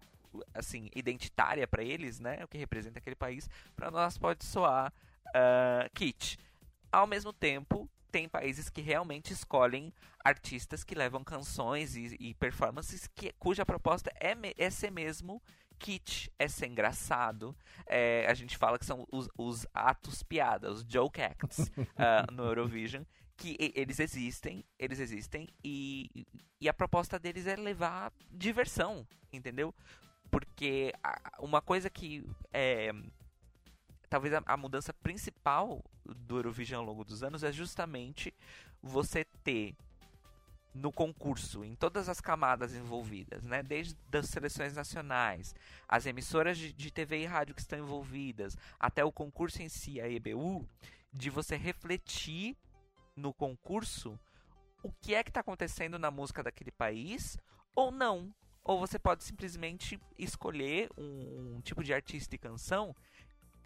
[0.55, 2.45] assim, identitária pra eles, né?
[2.45, 4.93] O que representa aquele país, pra nós pode soar
[5.35, 6.39] ah, kit.
[6.93, 9.93] Ao mesmo tempo, tem países que realmente escolhem
[10.25, 15.43] artistas que levam canções e, e performances que, cuja proposta é, é ser mesmo
[15.79, 17.57] kit, é ser engraçado.
[17.87, 22.45] É, a gente fala que são os, os atos piada, os joke acts ah, no
[22.45, 23.05] Eurovision,
[23.37, 26.27] que eles existem, eles existem e,
[26.61, 29.75] e a proposta deles é levar diversão, entendeu?
[30.31, 30.93] Porque
[31.39, 32.93] uma coisa que é
[34.09, 38.33] talvez a, a mudança principal do Eurovision ao longo dos anos é justamente
[38.81, 39.75] você ter
[40.75, 43.63] no concurso, em todas as camadas envolvidas, né?
[43.63, 45.55] desde as seleções nacionais,
[45.89, 50.01] as emissoras de, de TV e rádio que estão envolvidas, até o concurso em si,
[50.01, 50.69] a EBU,
[51.13, 52.57] de você refletir
[53.15, 54.19] no concurso
[54.83, 57.39] o que é que está acontecendo na música daquele país
[57.75, 58.35] ou não.
[58.65, 62.95] Ou você pode simplesmente escolher um, um tipo de artista e canção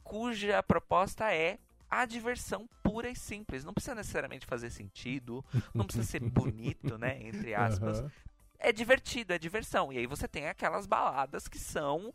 [0.02, 1.58] cuja proposta é
[1.90, 3.64] a diversão pura e simples.
[3.64, 7.22] Não precisa necessariamente fazer sentido, não precisa ser bonito, né?
[7.22, 8.00] Entre aspas.
[8.00, 8.12] Aham.
[8.60, 9.92] É divertido, é diversão.
[9.92, 12.12] E aí você tem aquelas baladas que são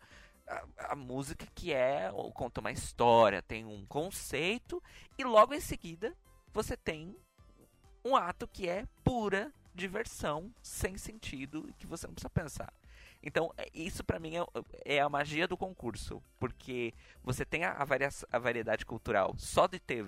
[0.47, 4.84] a, a música que é ou conta uma história, tem um conceito
[5.17, 6.13] e logo em seguida
[6.53, 7.15] você tem
[8.03, 12.74] um ato que é pura diversão, sem sentido e que você não precisa pensar.
[13.24, 14.43] Então, é- isso pra mim é,
[14.97, 16.93] é a magia do concurso, porque
[17.24, 20.05] você tem a, varia- a variedade cultural só de ter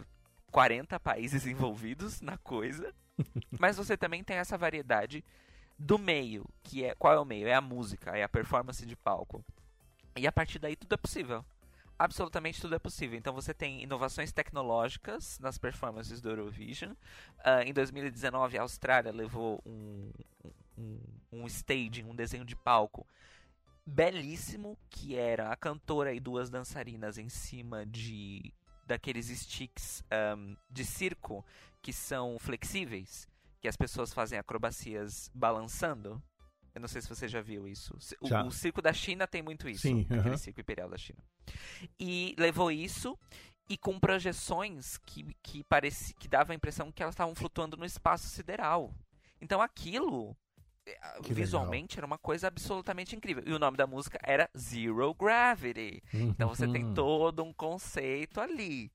[0.52, 2.94] 40 países envolvidos na coisa,
[3.60, 5.24] mas você também tem essa variedade
[5.80, 7.48] do meio, que é qual é o meio?
[7.48, 9.44] É a música, é a performance de palco.
[10.18, 11.44] E a partir daí tudo é possível.
[12.00, 13.18] absolutamente tudo é possível.
[13.18, 16.94] Então você tem inovações tecnológicas nas performances do Eurovision.
[17.44, 20.10] Ah, em 2019, a Austrália levou um,
[20.78, 21.00] um,
[21.32, 23.06] um staging, um desenho de palco
[23.86, 28.52] belíssimo, que era a cantora e duas dançarinas em cima de
[28.88, 31.44] daqueles sticks ahm, de circo
[31.82, 33.28] que são flexíveis,
[33.60, 36.22] que as pessoas fazem acrobacias balançando.
[36.74, 37.98] Eu não sei se você já viu isso.
[38.20, 38.44] O, Já.
[38.44, 39.84] o circo da China tem muito isso.
[39.84, 40.38] Sim, aquele aham.
[40.38, 41.20] circo imperial da China.
[42.00, 43.18] E levou isso
[43.70, 47.86] e com projeções que, que, pareci, que dava a impressão que elas estavam flutuando no
[47.86, 48.94] espaço sideral.
[49.42, 50.36] Então aquilo,
[51.24, 53.44] Que visualmente, era uma coisa absolutamente incrível.
[53.46, 56.04] E o nome da música era Zero Gravity.
[56.14, 56.94] Então você tem Uhum.
[56.94, 58.92] todo um conceito ali.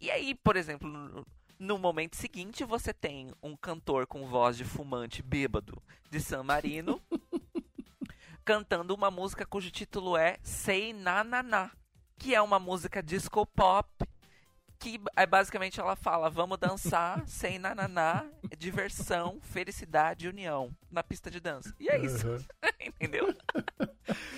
[0.00, 1.26] E aí, por exemplo, no,
[1.58, 7.00] no momento seguinte, você tem um cantor com voz de fumante bêbado de San Marino
[8.44, 11.70] cantando uma música cujo título é Sei Na Na Na,
[12.18, 13.88] que é uma música disco pop.
[14.82, 18.24] Que é basicamente ela fala: vamos dançar, sem nananá,
[18.58, 21.72] diversão, felicidade e união na pista de dança.
[21.78, 22.38] E é isso, Uhum.
[23.00, 23.34] entendeu?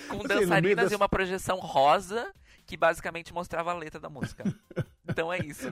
[0.07, 2.31] Com Assim, dançarinas dessa- e uma projeção rosa
[2.65, 4.43] que basicamente mostrava a letra da música.
[5.07, 5.67] Então é isso.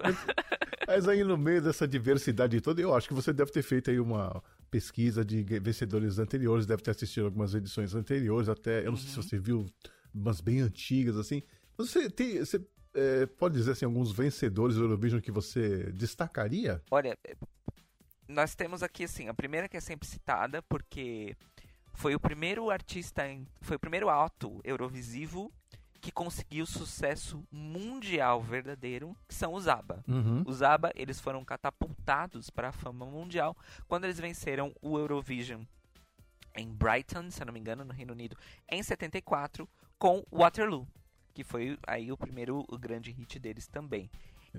[0.88, 4.00] Mas aí no meio dessa diversidade toda, eu acho que você deve ter feito aí
[4.00, 9.10] uma pesquisa de vencedores anteriores, deve ter assistido algumas edições anteriores, até, eu não sei
[9.10, 9.24] se Uhum.
[9.24, 9.66] você viu
[10.14, 11.42] umas bem antigas, assim.
[11.78, 12.62] Você tem, você
[12.94, 16.82] é, pode dizer assim, alguns vencedores do Eurovision que você destacaria?
[16.92, 17.18] Olha,
[18.28, 21.36] nós temos aqui assim, a primeira que é sempre citada, porque
[21.94, 25.52] foi o primeiro artista, em- foi o primeiro ato eurovisivo
[26.02, 30.04] que conseguiu sucesso mundial verdadeiro, que são os ABBA.
[30.08, 30.44] Uhum.
[30.46, 33.56] Os ABBA, eles foram catapultados para a fama mundial
[33.88, 35.62] quando eles venceram o Eurovision
[36.56, 38.36] em Brighton, se eu não me engano, no Reino Unido,
[38.70, 39.68] em 74,
[39.98, 40.86] com Waterloo,
[41.34, 44.10] que foi aí o primeiro grande hit deles também.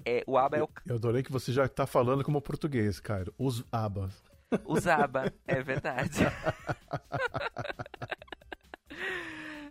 [0.05, 3.33] É, o ABBA é o Eu adorei que você já tá falando como português, Cairo.
[3.39, 4.23] Os abas.
[4.67, 6.19] Os ABBA, é verdade.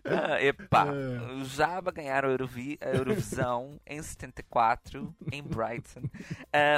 [0.06, 1.32] Ah, epa, É.
[1.40, 6.02] os ABBA ganharam a, Eurovi a Eurovisão em 74, em Brighton.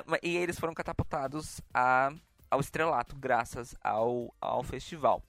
[0.07, 2.13] Ma- e eles foram catapultados a-
[2.49, 5.21] ao estrelato graças ao, ao festival.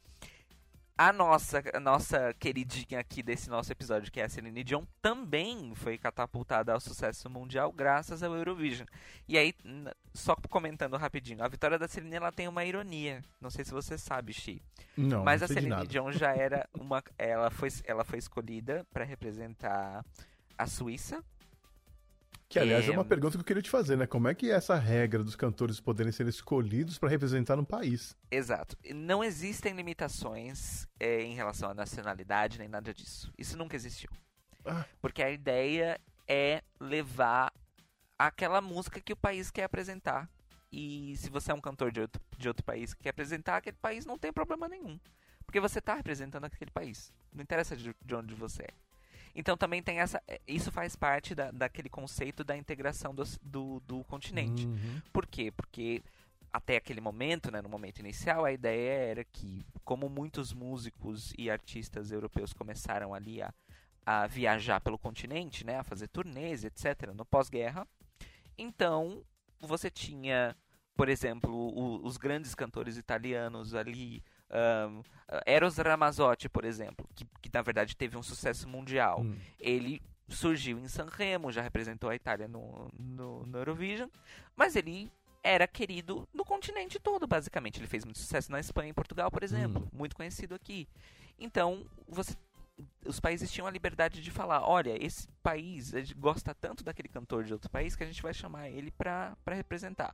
[0.98, 5.76] A nossa, a nossa queridinha aqui desse nosso episódio, que é a Celine Dion, também
[5.76, 8.88] foi catapultada ao sucesso mundial graças ao Eurovision.
[9.28, 9.54] E aí,
[10.12, 13.24] só comentando rapidinho, a vitória da Celine ela tem uma ironia.
[13.40, 14.60] Não sei se você sabe, Xi.
[14.98, 15.88] Não, Mas não a Celine.
[15.88, 17.04] Dion já era uma.
[17.16, 20.04] Ela foi, ela foi escolhida para representar
[20.58, 21.24] a Suíça.
[22.50, 22.90] Que, aliás, é...
[22.90, 22.92] É.
[22.92, 24.08] uma pergunta que eu queria te fazer, né?
[24.08, 28.16] Como é que é essa regra dos cantores poderem ser escolhidos para representar um país?
[28.32, 28.78] Exato.
[28.94, 33.32] Não existem limitações é, em relação à nacionalidade nem nada disso.
[33.38, 34.10] Isso nunca existiu.
[34.66, 34.86] Ah.
[35.02, 37.52] Porque a ideia é levar
[38.18, 40.30] aquela música que o país quer apresentar.
[40.72, 43.78] E se você é um cantor de outro, de outro país que quer apresentar aquele
[43.78, 45.00] país, não tem problema nenhum.
[45.46, 47.12] Porque você está representando aquele país.
[47.34, 48.87] Não interessa de, de onde você é.
[49.40, 50.22] Então também tem essa.
[50.28, 54.66] é, Isso faz parte da, daquele conceito da integração dos- do, do continente.
[54.66, 55.02] Uhum.
[55.14, 55.52] Por quê?
[55.52, 56.04] Porque
[56.52, 61.52] até aquele momento, né, no momento inicial, a ideia era que, como muitos músicos e
[61.52, 63.54] artistas europeus começaram ali a,
[64.04, 67.88] a viajar pelo continente, né, a fazer turnês, etc., no pós-guerra,
[68.58, 69.24] então
[69.60, 70.56] você tinha,
[70.96, 75.02] por exemplo, o- os grandes cantores italianos ali, ahn,
[75.46, 79.38] Eros Ramazzotti, por exemplo, que, que na verdade teve um sucesso mundial Hum.
[79.60, 84.10] ele surgiu em Sanremo, já representou a Itália no, no, no Eurovision,
[84.56, 85.12] mas ele
[85.44, 87.80] era querido no continente todo, basicamente.
[87.80, 90.88] Ele fez muito sucesso na Espanha e em Portugal, por exemplo, muito conhecido aqui.
[91.40, 92.36] Então, você,
[93.06, 97.54] os países tinham a liberdade de falar: olha, esse país gosta tanto daquele cantor de
[97.54, 100.14] outro país que a gente vai chamar ele pra representar.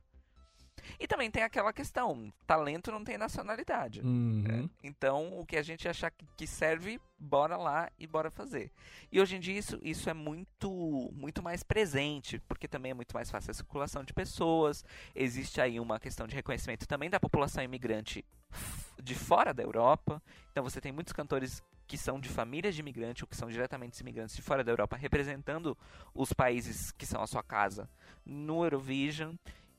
[0.98, 4.00] E também tem aquela questão: talento não tem nacionalidade.
[4.00, 4.68] Uhum.
[4.82, 8.70] Então, o que a gente achar que- serve, bora lá e bora fazer.
[9.10, 13.12] E hoje em dia isso, isso é muito, muito mais presente, porque também é muito
[13.12, 14.84] mais fácil a circulação de pessoas.
[15.14, 18.24] Existe aí uma questão de reconhecimento também da população imigrante
[19.02, 20.22] de fora da Europa.
[20.52, 24.00] Então, você tem muitos cantores que são de famílias de imigrantes ou que são diretamente
[24.00, 25.76] imigrantes de fora da Europa, representando
[26.14, 27.88] os países que são a sua casa
[28.24, 29.34] no Eurovision.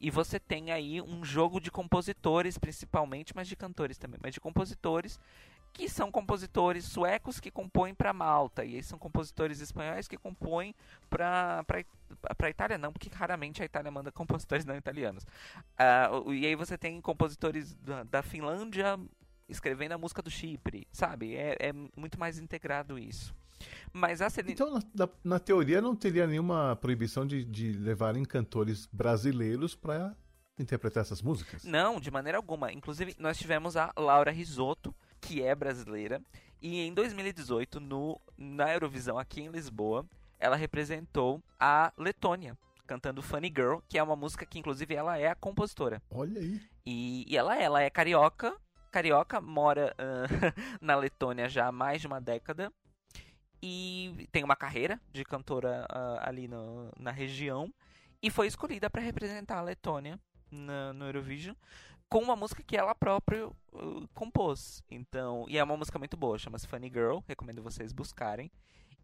[0.05, 4.39] E você tem aí um jogo de compositores, principalmente, mas de cantores também, mas de
[4.39, 5.19] compositores
[5.73, 10.75] que são compositores suecos que compõem para Malta, e aí são compositores espanhóis que compõem
[11.09, 11.65] para
[12.37, 15.25] para Itália não, porque raramente a Itália manda compositores não italianos.
[16.23, 18.99] O- e aí você tem compositores da, da Finlândia
[19.49, 21.35] escrevendo a música do Chipre, sabe?
[21.35, 23.33] É, é muito mais integrado isso.
[23.93, 24.53] Mas a Celine.
[24.53, 30.15] Então, na, na- teoria, não teria nenhuma proibição de, de levarem cantores brasileiros pra
[30.57, 31.63] interpretar essas músicas?
[31.63, 32.71] Não, de maneira alguma.
[32.71, 36.21] Inclusive, nós tivemos a Laura Risotto, que é brasileira,
[36.61, 40.05] e em 2018, no, na Eurovisão aqui em Lisboa,
[40.39, 45.27] ela representou a Letônia, cantando Funny Girl, que é uma música que, inclusive, ela é
[45.27, 46.01] a compositora.
[46.09, 46.61] Olha aí.
[46.85, 48.55] E, e ela, ela é carioca,
[48.91, 50.25] carioca, mora ah,
[50.81, 52.71] na Letônia já há mais de uma década.
[53.67, 57.73] E tem uma carreira de cantora ah, ali no- na região.
[58.21, 60.19] E foi escolhida para representar a Letônia
[60.51, 61.55] na- no Eurovision
[62.07, 64.83] com uma música que ela própria uh, compôs.
[64.91, 68.51] Então, e é uma música muito boa, chama-se Funny Girl, recomendo vocês buscarem.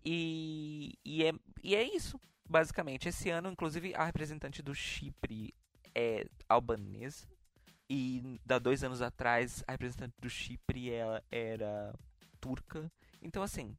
[0.06, 1.34] E, e, é,
[1.64, 3.10] e é isso, basicamente.
[3.10, 5.54] Esse ano, inclusive, a representante do Chipre
[5.96, 7.28] é albanesa.
[7.90, 11.94] E da dois anos atrás, a representante do Chipre ela era
[12.40, 12.92] turca.
[13.22, 13.76] Então, assim,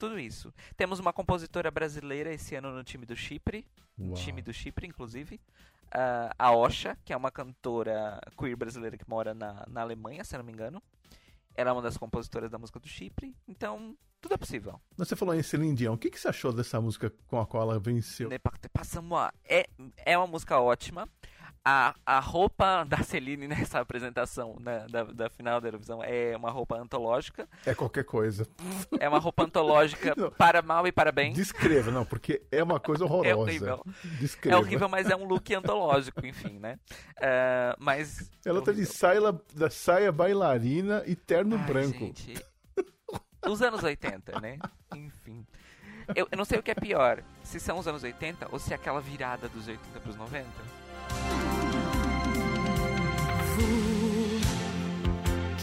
[0.00, 0.52] tudo isso.
[0.78, 3.66] Temos uma compositora brasileira esse ano no time do Chipre.
[3.98, 4.14] Uau.
[4.14, 5.38] time do Chipre, inclusive.
[5.92, 10.36] Ah, a Osha, que é uma cantora queer brasileira que mora na, na Alemanha, se
[10.38, 10.82] não me engano.
[11.54, 13.36] Ela é uma das compositoras da música do Chipre.
[13.46, 14.80] Então, tudo é possível.
[14.96, 15.94] Você falou em Celine Dion.
[15.94, 18.30] O que, que você achou dessa música com a qual ela venceu?
[18.30, 19.30] Ne parte pas à moi.
[19.44, 21.06] É, é uma música ótima.
[21.62, 26.50] A, a roupa da Celine nessa apresentação né, da, da final da Eurovisão é uma
[26.50, 27.46] roupa antológica.
[27.66, 28.46] É qualquer coisa.
[28.98, 30.30] É uma roupa antológica Não.
[30.30, 31.34] para mal e para bem.
[31.34, 33.28] Descreva, não, porque é uma coisa horrorosa.
[33.28, 33.84] É horrível.
[34.18, 34.56] Descreva.
[34.56, 36.78] É horrível, mas é um look antológico, enfim, né?
[37.20, 38.30] Ah, mas.
[38.44, 39.20] Ela tá de saia,
[39.54, 41.98] da saia bailarina e terno Ai, branco.
[41.98, 42.42] gente.
[43.46, 44.58] Os anos 80, né?
[44.94, 45.46] Enfim.
[46.14, 48.72] Eu, eu não sei o que é pior, se são os anos 80 ou se
[48.72, 50.46] é aquela virada dos 80 pros 90.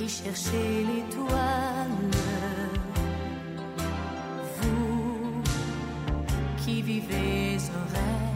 [0.08, 2.12] Qui cherchez l'étoile,
[4.62, 5.42] vous
[6.64, 8.27] qui vivez un rêve,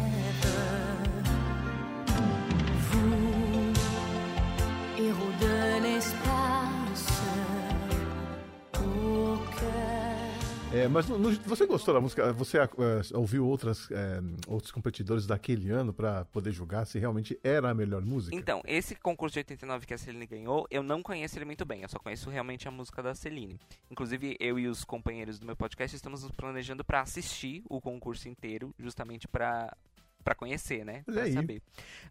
[10.84, 12.32] É, mas no- você gostou da música?
[12.34, 12.68] Você é,
[13.14, 18.02] ouviu outras, é, outros competidores daquele ano pra poder julgar se realmente era a melhor
[18.04, 18.36] música?
[18.36, 21.82] Então, esse concurso de 89 que a Celine ganhou, eu não conheço ele muito bem,
[21.84, 23.60] eu só conheço realmente a música da Celine.
[23.90, 28.28] Inclusive, eu e os companheiros do meu podcast estamos nos planejando pra assistir o concurso
[28.30, 29.76] inteiro, justamente pra
[30.24, 31.04] para conhecer, né?
[31.08, 31.34] Olha Pra aí.
[31.34, 31.62] saber.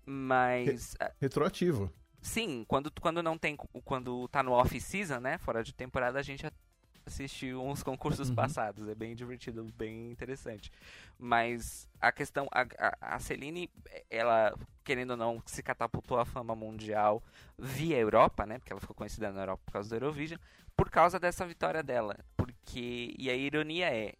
[0.05, 1.93] Mas ah, Retroativo.
[2.21, 6.23] sim, quando quando não tem quando tá no off season, né, fora de temporada, a
[6.23, 6.45] gente
[7.11, 8.35] assiste uns concursos Uhum.
[8.35, 10.71] passados, é bem divertido, bem interessante.
[11.19, 13.69] Mas a questão a, a, a Celine,
[14.09, 17.23] ela querendo ou não se catapultou à fama mundial
[17.59, 18.59] via Europa, né?
[18.59, 20.39] Porque ela ficou conhecida na Europa por causa do Eurovision,
[20.77, 22.17] por causa dessa vitória dela.
[22.37, 24.15] Porque e a ironia é,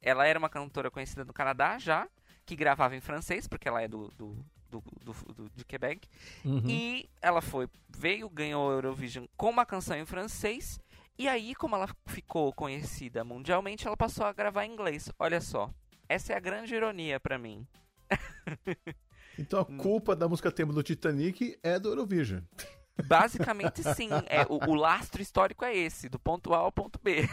[0.00, 2.08] ela era uma cantora conhecida no Canadá já,
[2.46, 4.36] que gravava em francês, porque ela é do, do,
[4.70, 6.06] do, do- do- de Quebec.
[6.44, 6.62] Uhum.
[6.68, 10.78] E ela foi, veio, ganhou o Eurovision com uma canção em francês.
[11.18, 15.10] E aí, como ela ficou conhecida mundialmente, ela passou a gravar em inglês.
[15.18, 15.70] Olha só.
[16.08, 17.66] Essa é a grande ironia pra mim.
[19.38, 22.40] Então a culpa da música tema do Titanic é do Eurovision.
[23.06, 24.08] Basicamente, sim.
[24.28, 27.28] É, o, o lastro histórico é esse, do ponto A ao ponto B.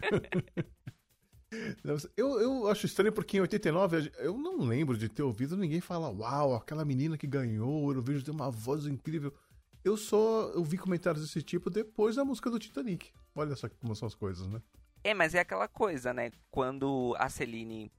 [2.16, 6.10] Eu, eu acho estranho porque em 89 eu não lembro de ter ouvido ninguém falar
[6.10, 9.32] Uau, aquela menina que ganhou o Eurovision tem uma voz incrível.
[9.86, 13.12] Eu só eu vi comentários desse tipo depois da música do Titanic.
[13.36, 14.60] Olha só como são as coisas, né?
[15.04, 16.32] É, mas é aquela coisa, né?
[16.50, 17.92] Quando a Celine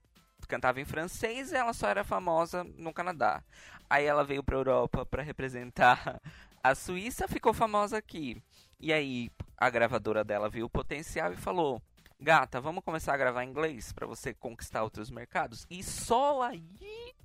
[0.49, 3.41] cantava em francês, ela só era famosa no Canadá.
[3.89, 6.21] Aí ela veio pra Europa pra representar
[6.61, 8.43] a Suíça, ficou famosa aqui.
[8.81, 11.81] E aí a gravadora dela viu o potencial e falou:
[12.19, 15.65] "Gata, vamos começar a gravar em inglês pra você conquistar outros mercados".
[15.69, 17.15] E só aí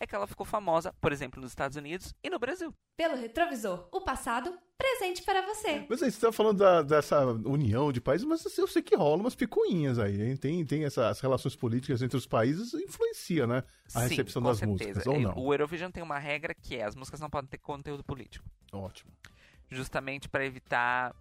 [0.00, 2.72] é que ela ficou famosa, por exemplo, nos Estados Unidos e no Brasil.
[2.96, 5.84] Pelo retrovisor, o passado presente para você.
[5.90, 9.20] Mas aí, você tá falando da- dessa união de países, mas eu sei que rola
[9.20, 10.36] umas picuinhas aí, hein?
[10.38, 13.62] Tem, tem essas relações políticas entre os países, influencia, né?
[13.94, 14.84] A Sim, recepção das certeza.
[14.90, 15.34] músicas, ou É, não?
[15.38, 18.44] O Eurovision tem uma regra que é: as músicas não podem ter conteúdo político.
[18.72, 19.10] Ótimo.
[19.72, 21.14] justamente para evitar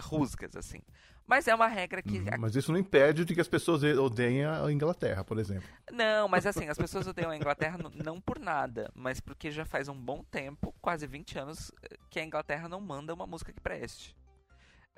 [0.00, 0.80] rusgas, assim.
[1.26, 2.18] Mas é uma regra que.
[2.18, 5.68] Uhum, Mas isso não impede de que as pessoas odeiem a Inglaterra, por exemplo.
[5.90, 9.88] Não, mas assim, as pessoas odeiam a Inglaterra não por nada, mas porque já faz
[9.88, 13.60] um bom tempo, quase 20 anos, eh, que a Inglaterra não manda uma música que
[13.60, 14.16] preste.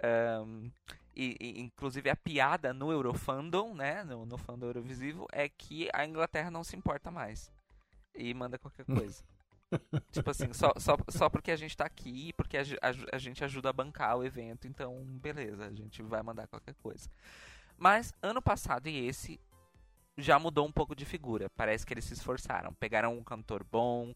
[0.03, 0.71] Ahn,
[1.17, 6.07] e, e, inclusive a piada no Eurofandom, né, no, no fandom Eurovisivo, é que a
[6.07, 7.51] Inglaterra não se importa mais.
[8.15, 9.25] E manda qualquer coisa.
[10.11, 13.45] Tipo assim, só, só, só porque a gente tá aqui, porque a, a a gente
[13.45, 17.09] ajuda a bancar o evento, então beleza, a gente vai mandar qualquer coisa.
[17.77, 19.41] Mas ano passado e esse
[20.21, 21.49] já mudou um pouco de figura.
[21.51, 22.75] Parece que eles se esforçaram.
[22.75, 24.15] Pegaram um cantor bom, um,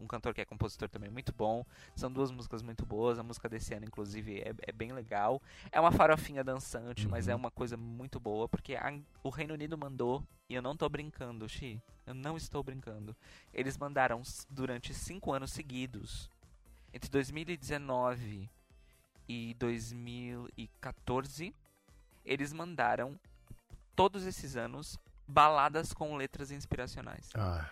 [0.00, 1.66] um cantor que é compositor também muito bom.
[1.96, 3.18] São duas músicas muito boas.
[3.18, 5.42] A música desse ano, inclusive, é, é bem legal.
[5.72, 9.76] É uma farofinha dançante, mas é uma coisa muito boa, porque a- o Reino Unido
[9.76, 11.82] mandou, e eu não tô brincando, Xi.
[12.06, 13.16] Eu não estou brincando.
[13.52, 16.30] Eles mandaram durante cinco anos seguidos,
[16.94, 18.48] entre 2019
[19.28, 21.52] e 2014,
[22.24, 23.18] eles mandaram
[23.96, 24.96] todos esses anos
[25.30, 27.30] baladas com letras inspiracionais.
[27.34, 27.68] Ah,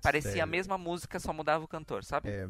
[0.00, 0.44] Parecia sério.
[0.44, 2.28] a mesma música, só mudava o cantor, sabe?
[2.28, 2.48] É,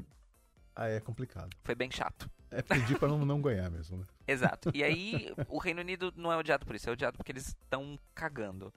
[0.74, 1.56] aí é complicado.
[1.62, 2.28] Foi bem chato.
[2.50, 4.04] É pedir pra não, não ganhar mesmo, né?
[4.26, 4.70] Exato.
[4.74, 7.98] E aí, o Reino Unido não é odiado por isso, é odiado porque eles estão
[8.14, 8.72] cagando.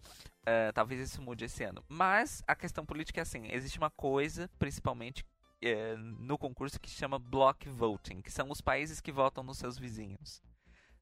[0.47, 1.83] Ah, talvez isso mude esse ano.
[1.89, 5.25] Mas a questão política é assim: existe uma coisa, principalmente
[5.61, 9.77] eh, no concurso, que chama block voting, que são os países que votam nos seus
[9.77, 10.41] vizinhos.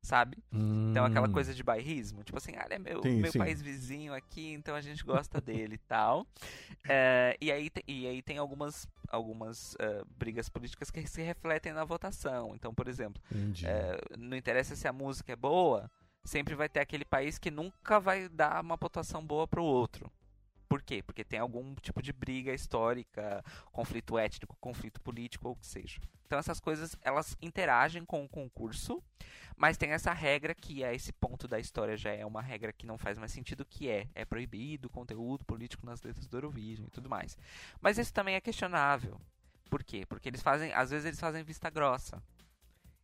[0.06, 0.38] Sabe?
[0.92, 1.32] Então aquela Hum.
[1.32, 3.40] coisa de bairrismo, tipo assim, ah, ele é meu, Sim, meu sim.
[3.40, 6.28] país vizinho aqui, então a gente gosta dele e tal.
[6.88, 11.84] É, e, aí, e aí tem algumas, algumas eh, brigas políticas que se refletem na
[11.84, 12.54] votação.
[12.54, 13.20] Então, por exemplo,
[13.64, 15.90] é, não interessa se a música é boa,
[16.24, 20.12] sempre vai ter aquele país que nunca vai dar uma pontuação boa pro outro.
[20.76, 21.02] Por quê?
[21.02, 26.02] Porque tem algum tipo de briga histórica, conflito étnico, conflito político ou o que seja.
[26.28, 29.02] Então essas coisas elas interagem com o concurso,
[29.56, 32.86] mas tem essa regra que a esse ponto da história já é uma regra que
[32.86, 36.92] não faz mais sentido, que é é proibido conteúdo político nas letras do Eurovision e
[36.92, 37.38] tudo mais.
[37.80, 39.18] Mas isso também é questionável.
[39.70, 40.06] Por quê?
[40.06, 42.22] Porque eles fazem, às vezes eles fazem vista grossa.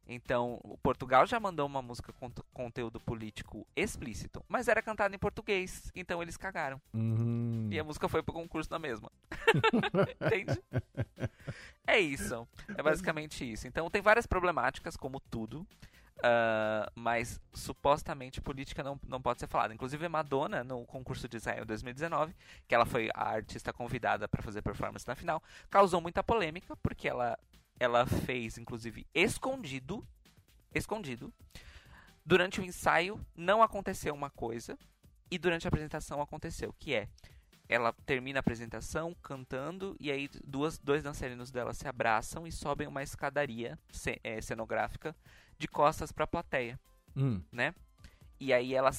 [0.07, 5.19] Então, o Portugal já mandou uma música com conteúdo político explícito, mas era cantada em
[5.19, 6.81] português, então eles cagaram.
[6.93, 7.69] Uhum.
[7.71, 9.11] E a música foi pro concurso na mesma.
[10.19, 10.61] Entende?
[11.87, 12.47] É isso.
[12.77, 13.67] É basicamente isso.
[13.67, 15.65] Então tem várias problemáticas, como tudo.
[16.23, 19.73] ah, mas supostamente política não, não pode ser falada.
[19.73, 22.35] Inclusive Madonna, no concurso de Israel 2019,
[22.67, 27.07] que ela foi a artista convidada para fazer performance na final, causou muita polêmica, porque
[27.07, 27.37] ela,
[27.81, 30.07] ela fez, inclusive, escondido.
[30.71, 31.33] Escondido.
[32.23, 34.77] Durante o ensaio não aconteceu uma coisa,
[35.31, 37.09] e durante a apresentação aconteceu, que é
[37.67, 42.85] ela termina a apresentação cantando e aí duas, dois dançarinos dela se abraçam e sobem
[42.85, 43.79] uma escadaria
[44.23, 45.15] eh, cenográfica
[45.57, 46.79] de costas para a plateia,
[47.15, 47.41] Hum.
[47.51, 47.73] né?
[48.39, 48.91] E aí ela,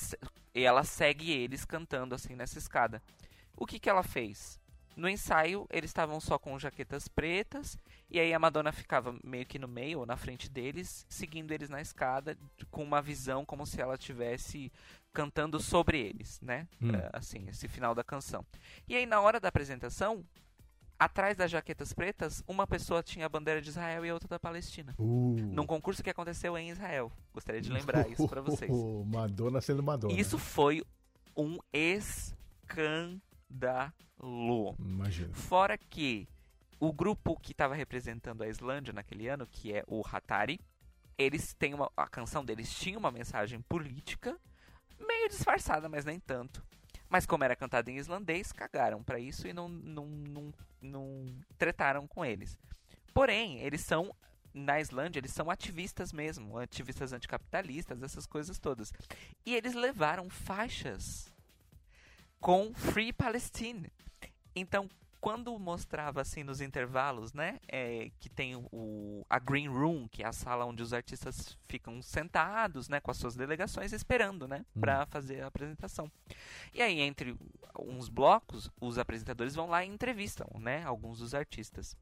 [0.55, 3.01] ela segue eles cantando assim nessa escada.
[3.57, 4.59] O que que ela fez?
[4.97, 7.79] No ensaio, eles estavam só com jaquetas pretas,
[8.11, 11.69] e aí a Madonna ficava meio que no meio, ou na frente deles, seguindo eles
[11.69, 12.37] na escada,
[12.71, 14.71] com uma visão como se ela estivesse
[15.13, 16.67] cantando sobre eles, né?
[16.81, 16.95] Hum.
[16.95, 18.45] É, assim, esse final da canção.
[18.89, 20.25] E aí, na hora da apresentação,
[20.99, 24.39] atrás das jaquetas pretas, uma pessoa tinha a bandeira de Israel e a outra da
[24.39, 24.95] Palestina.
[24.99, 25.37] Uh.
[25.53, 27.11] Num concurso que aconteceu em Israel.
[27.33, 28.71] Gostaria de lembrar isso pra vocês.
[29.07, 30.15] Madonna sendo Madonna.
[30.15, 30.83] Isso foi
[31.37, 33.21] um escândalo.
[34.79, 35.35] Imagina.
[35.35, 36.29] Fora que
[36.79, 40.61] o grupo que estava representando a Islândia naquele ano, que é o Hatari,
[41.19, 41.91] eles têm uma.
[41.97, 44.39] A canção deles tinha uma mensagem política,
[44.99, 46.65] meio disfarçada, mas nem tanto.
[47.09, 52.07] Mas como era cantada em islandês, cagaram pra isso e não, não, não, não tretaram
[52.07, 52.59] com eles.
[53.13, 54.15] Porém, eles são.
[54.55, 58.93] Na Islândia, eles são ativistas mesmo, ativistas anticapitalistas, essas coisas todas.
[59.47, 61.33] E eles levaram faixas
[62.39, 63.91] com Free Palestine.
[64.55, 64.89] Então,
[65.23, 70.27] quando mostrava assim nos intervalos, né, é, que tem o, a Green Room, que é
[70.27, 75.07] a sala onde os artistas ficam sentados, né, com as suas delegações, esperando, né, para
[75.07, 76.11] fazer a apresentação.
[76.75, 77.37] E aí, entre
[77.79, 81.97] uns blocos, os apresentadores vão lá e entrevistam, né, alguns dos artistas.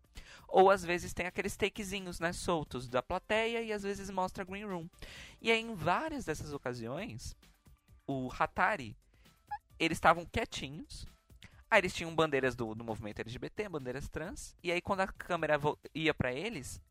[0.48, 4.46] Ou às vezes tem aqueles takezinhos, né, soltos da plateia e às vezes mostra a
[4.46, 4.88] Green Room.
[5.42, 7.36] E aí, em várias dessas ocasiões,
[8.06, 8.96] o Hatari
[9.78, 11.06] eles estavam quietinhos.
[11.70, 14.56] Aí eles tinham bandeiras do, do movimento LGBT, bandeiras trans.
[14.62, 15.58] E aí quando a câmera
[15.94, 16.82] ia pra eles,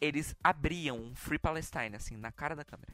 [0.00, 2.92] eles abriam um Free Palestine, assim, na cara da câmera.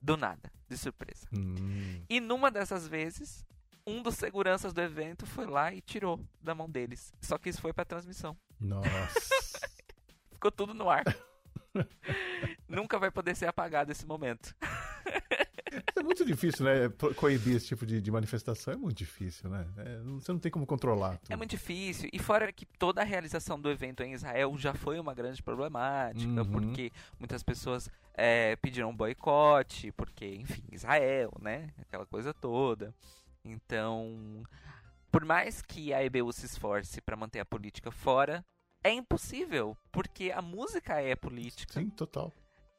[0.00, 1.26] Do nada, de surpresa.
[1.32, 2.02] Hum.
[2.08, 3.44] E numa dessas vezes,
[3.86, 7.12] um dos seguranças do evento foi lá e tirou da mão deles.
[7.20, 8.36] Só que isso foi pra transmissão.
[8.58, 8.88] Nossa.
[10.32, 11.04] Ficou tudo no ar.
[12.68, 14.54] Nunca vai poder ser apagado esse momento.
[15.96, 16.88] É muito difícil, né?
[17.16, 19.66] Coibir esse tipo de, de manifestação é muito difícil, né?
[19.78, 21.32] É, você não tem como controlar tudo.
[21.32, 22.08] É muito difícil.
[22.12, 26.42] E fora que toda a realização do evento em Israel já foi uma grande problemática,
[26.42, 26.50] Uhum.
[26.50, 31.70] porque muitas pessoas é, pediram boicote, porque, enfim, Israel, né?
[31.80, 32.94] Aquela coisa toda.
[33.44, 34.42] Então,
[35.10, 38.44] por mais que a EBU se esforce para manter a política fora,
[38.84, 41.74] é impossível, porque a música é política.
[41.80, 42.32] Sim, total.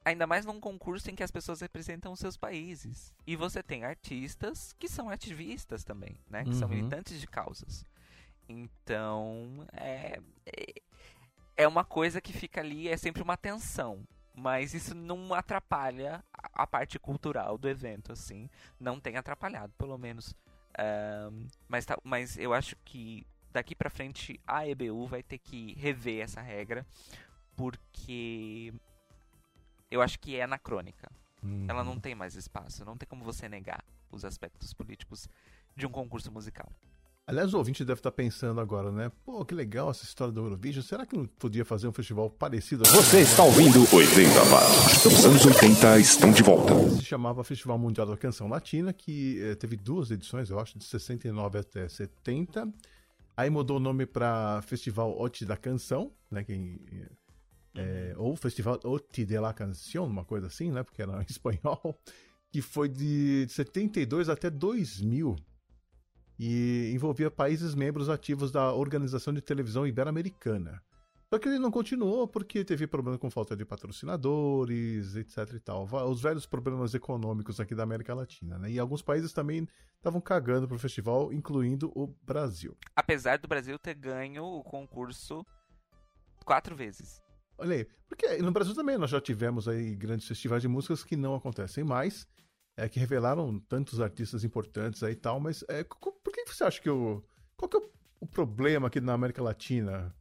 [0.05, 3.13] Ainda mais num concurso em que as pessoas representam os seus países.
[3.25, 6.43] E você tem artistas que são ativistas também, né?
[6.43, 6.75] Que são Uhum.
[6.75, 7.85] militantes de causas.
[8.49, 10.81] Então, é, é-
[11.55, 14.03] é uma coisa que fica ali, é sempre uma tensão.
[14.35, 18.49] Mas isso não atrapalha a, parte cultural do evento, assim.
[18.79, 20.33] Não tem atrapalhado, pelo menos.
[20.77, 25.75] Ahn, mas, tá- mas eu acho que daqui pra frente a EBU vai ter que
[25.75, 26.83] rever essa regra.
[27.55, 28.73] Porque
[29.93, 31.09] eu acho que é anacrônica.
[31.43, 31.67] Uhum.
[31.69, 32.83] Ela não tem mais espaço.
[32.83, 35.29] Não tem como você negar os aspectos políticos
[35.75, 36.67] de um concurso musical.
[37.25, 39.09] Aliás, o ouvinte deve estar pensando agora, né?
[39.23, 40.83] Pô, que legal essa história do Eurovision.
[40.83, 42.97] Será que não podia fazer um festival parecido assim?
[42.97, 45.05] Você está ouvindo 80 watts.
[45.05, 46.73] Os anos 80 estão de volta.
[46.89, 50.83] Se chamava Festival Mundial da Canção Latina, que eh, teve duas edições, eu acho, de
[50.83, 52.67] 69 até 70.
[53.37, 56.43] Aí mudou o nome para Festival Oti da Canção, né?
[56.43, 56.53] Que,
[57.75, 60.83] eh, ou Festival Oti de la Canción, uma coisa assim, né?
[60.83, 61.99] Porque era em espanhol.
[62.51, 65.35] Que foi de 72 até 2000.
[66.37, 70.81] E envolvia países membros ativos da Organização de Televisão Ibero-Americana.
[71.33, 75.87] Só que ele não continuou porque teve problema com falta de patrocinadores, etc e tal.
[76.07, 78.69] Os velhos problemas econômicos aqui da América Latina, né?
[78.69, 82.77] E alguns países também estavam cagando pro festival, incluindo o Brasil.
[82.95, 85.43] Apesar do Brasil ter ganho o concurso
[86.45, 87.22] quatro vezes.
[87.63, 91.15] Olha aí, porque no Brasil também nós já tivemos aí grandes festivais de músicas que
[91.15, 92.27] não acontecem mais,
[92.75, 96.81] é, que revelaram tantos artistas importantes aí e tal, mas é, por que você acha
[96.81, 97.23] que o...
[97.55, 97.89] Qual que é o,
[98.19, 100.13] o problema aqui na América Latina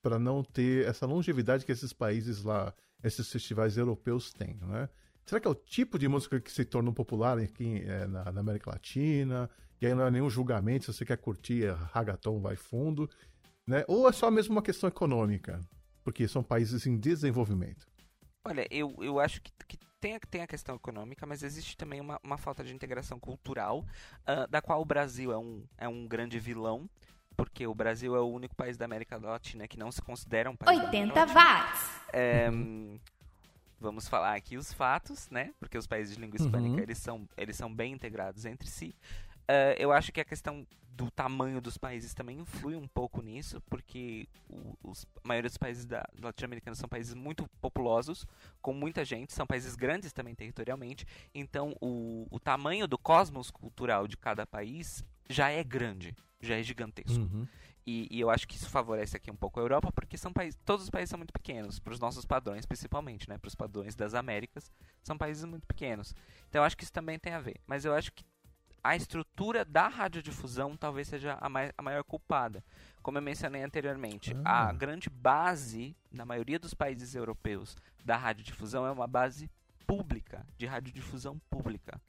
[0.00, 2.72] para não ter essa longevidade que esses países lá,
[3.04, 4.88] esses festivais europeus têm, né?
[5.26, 8.40] Será que é o tipo de música que se tornou popular aqui é, na, na
[8.40, 9.50] América Latina?
[9.78, 13.10] E aí não é nenhum julgamento, se você quer curtir é, ragaton, vai fundo,
[13.66, 13.84] né?
[13.86, 15.60] Ou é só mesmo uma questão econômica?
[16.08, 17.86] Porque são países em desenvolvimento.
[18.42, 22.00] Olha, eu, eu acho que, que tem, a- tem a questão econômica, mas existe também
[22.00, 23.84] uma, uma falta de integração cultural,
[24.26, 26.88] ah, da qual o Brasil é um, é um grande vilão,
[27.36, 30.56] porque o Brasil é o único país da América Latina que não se considera um
[30.56, 30.80] país.
[30.80, 31.40] da América 80 Latina.
[31.66, 32.00] watts.
[32.14, 32.48] É,
[33.78, 35.52] vamos falar aqui os fatos, né?
[35.60, 36.82] Porque os países de língua hispânica Uhum.
[36.82, 38.94] eles, são, eles são bem integrados entre si.
[39.48, 40.66] É, eu acho que a questão
[40.98, 44.28] do tamanho dos países também influi um pouco nisso, porque
[44.82, 48.26] os, a maioria dos países da latino-americanos são países muito populosos,
[48.60, 54.08] com muita gente, são países grandes também territorialmente, então o, o tamanho do cosmos cultural
[54.08, 57.20] de cada país já é grande, já é gigantesco.
[57.86, 60.58] E, e eu acho que isso favorece aqui um pouco a Europa, porque são países,
[60.64, 63.38] todos os países são muito pequenos, para os nossos padrões principalmente, né?
[63.38, 64.70] Para os padrões das Américas,
[65.02, 66.14] são países muito pequenos.
[66.48, 67.58] Então eu acho que isso também tem a ver.
[67.66, 68.24] Mas eu acho que
[68.82, 72.64] a estrutura da radiodifusão talvez seja a, mai- a maior culpada.
[73.02, 74.68] Como eu mencionei anteriormente, Ah.
[74.68, 79.50] a grande base, na maioria dos países europeus, da radiodifusão é uma base
[79.86, 82.00] pública, de radiodifusão pública.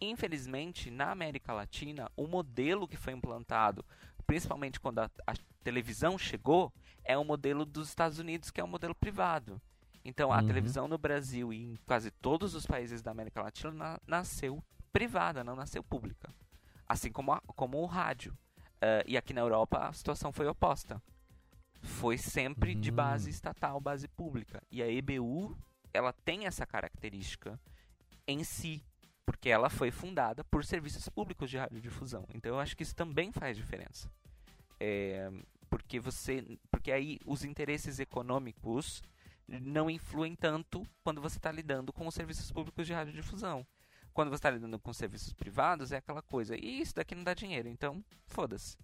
[0.00, 3.84] Infelizmente, na América Latina, o modelo que foi implantado,
[4.26, 6.72] principalmente quando a, a televisão chegou,
[7.04, 9.60] é o modelo dos Estados Unidos, que é um modelo privado.
[10.04, 10.46] Então, a Uhum.
[10.46, 14.62] televisão no Brasil e em quase todos os países da América Latina na- nasceu
[14.92, 16.32] privada, não nasceu pública.
[16.88, 18.36] Assim como, a- como o rádio.
[18.80, 21.02] Ah, e aqui na Europa a situação foi oposta.
[21.82, 22.94] Foi sempre de Hum.
[22.94, 24.62] base estatal, base pública.
[24.70, 25.56] E a EBU,
[25.92, 27.58] ela tem essa característica
[28.26, 28.84] em si,
[29.24, 32.24] porque ela foi fundada por serviços públicos de radiodifusão.
[32.34, 34.10] Então eu acho que isso também faz diferença.
[34.80, 35.30] É,
[35.70, 39.02] porque você, porque aí os interesses econômicos
[39.46, 43.66] não influem tanto quando você está lidando com os serviços públicos de radiodifusão.
[44.18, 46.56] Quando você está lidando com serviços privados, é aquela coisa.
[46.56, 48.76] E isso daqui não dá dinheiro, então foda-se.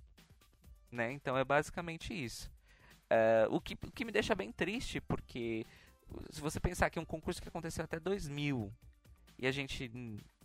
[0.93, 1.11] Né?
[1.11, 2.49] Então é basicamente isso.
[3.11, 5.67] É, o, que, o que me deixa bem triste, porque
[6.31, 8.73] se você pensar que é um concurso que aconteceu até 2000
[9.37, 9.91] e a gente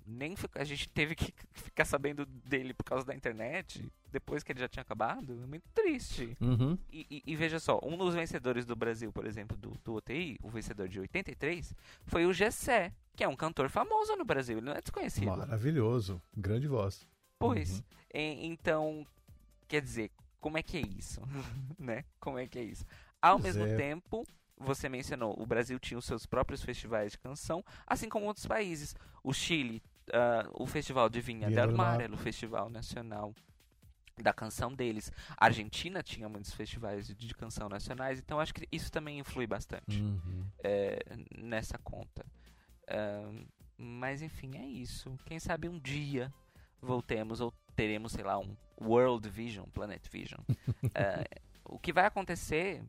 [0.09, 4.59] nem a gente teve que ficar sabendo dele por causa da internet depois que ele
[4.59, 6.35] já tinha acabado, é muito triste.
[6.41, 6.77] Uhum.
[6.91, 10.39] E, e- e veja só, um dos vencedores do Brasil, por exemplo, do, do OTI,
[10.41, 14.65] o vencedor de 83, foi o Gessé, que é um cantor famoso no Brasil, ele
[14.65, 15.27] não é desconhecido.
[15.27, 16.19] Maravilhoso.
[16.35, 17.07] Grande voz.
[17.37, 17.83] Pois, Uhum.
[18.15, 19.05] e- então,
[19.67, 21.21] quer dizer, como é que é isso?
[21.77, 22.03] né?
[22.19, 22.85] Como é que é isso?
[23.21, 23.75] Ao Pois mesmo é.
[23.77, 24.25] tempo,
[24.57, 28.95] você mencionou, o Brasil tinha os seus próprios festivais de canção, assim como outros países.
[29.23, 29.83] O Chile,
[30.13, 33.33] ah, o Festival de Vinha Vinha del Mar era o festival nacional
[34.21, 35.11] da canção deles.
[35.37, 39.47] A Argentina tinha muitos festivais de, de canção nacionais, então acho que isso também influi
[39.47, 40.45] bastante Uhum.
[40.63, 40.99] é,
[41.37, 42.25] nessa conta.
[42.89, 43.45] Ahn,
[43.77, 45.17] mas enfim, é isso.
[45.25, 46.33] Quem sabe um dia
[46.81, 50.41] voltemos ou teremos, sei lá, um World Vision, Planet Vision.
[50.93, 51.23] É,
[51.63, 52.83] o que vai acontecer,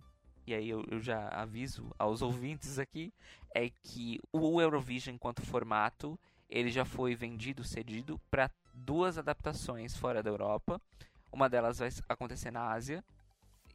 [0.47, 3.13] e aí eu, eu já aviso aos ouvintes aqui,
[3.55, 6.19] é que o Eurovision enquanto formato,
[6.51, 10.81] ele já foi vendido, cedido para duas adaptações fora da Europa.
[11.33, 13.05] Uma delas vai acontecer na Ásia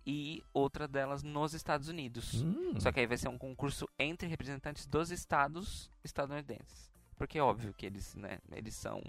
[0.06, 2.44] e outra delas nos Estados Unidos.
[2.44, 2.80] Hum.
[2.80, 6.92] Só que aí vai ser um concurso entre representantes dos estados estadunidenses.
[7.18, 9.02] Porque é óbvio que eles, né, eles são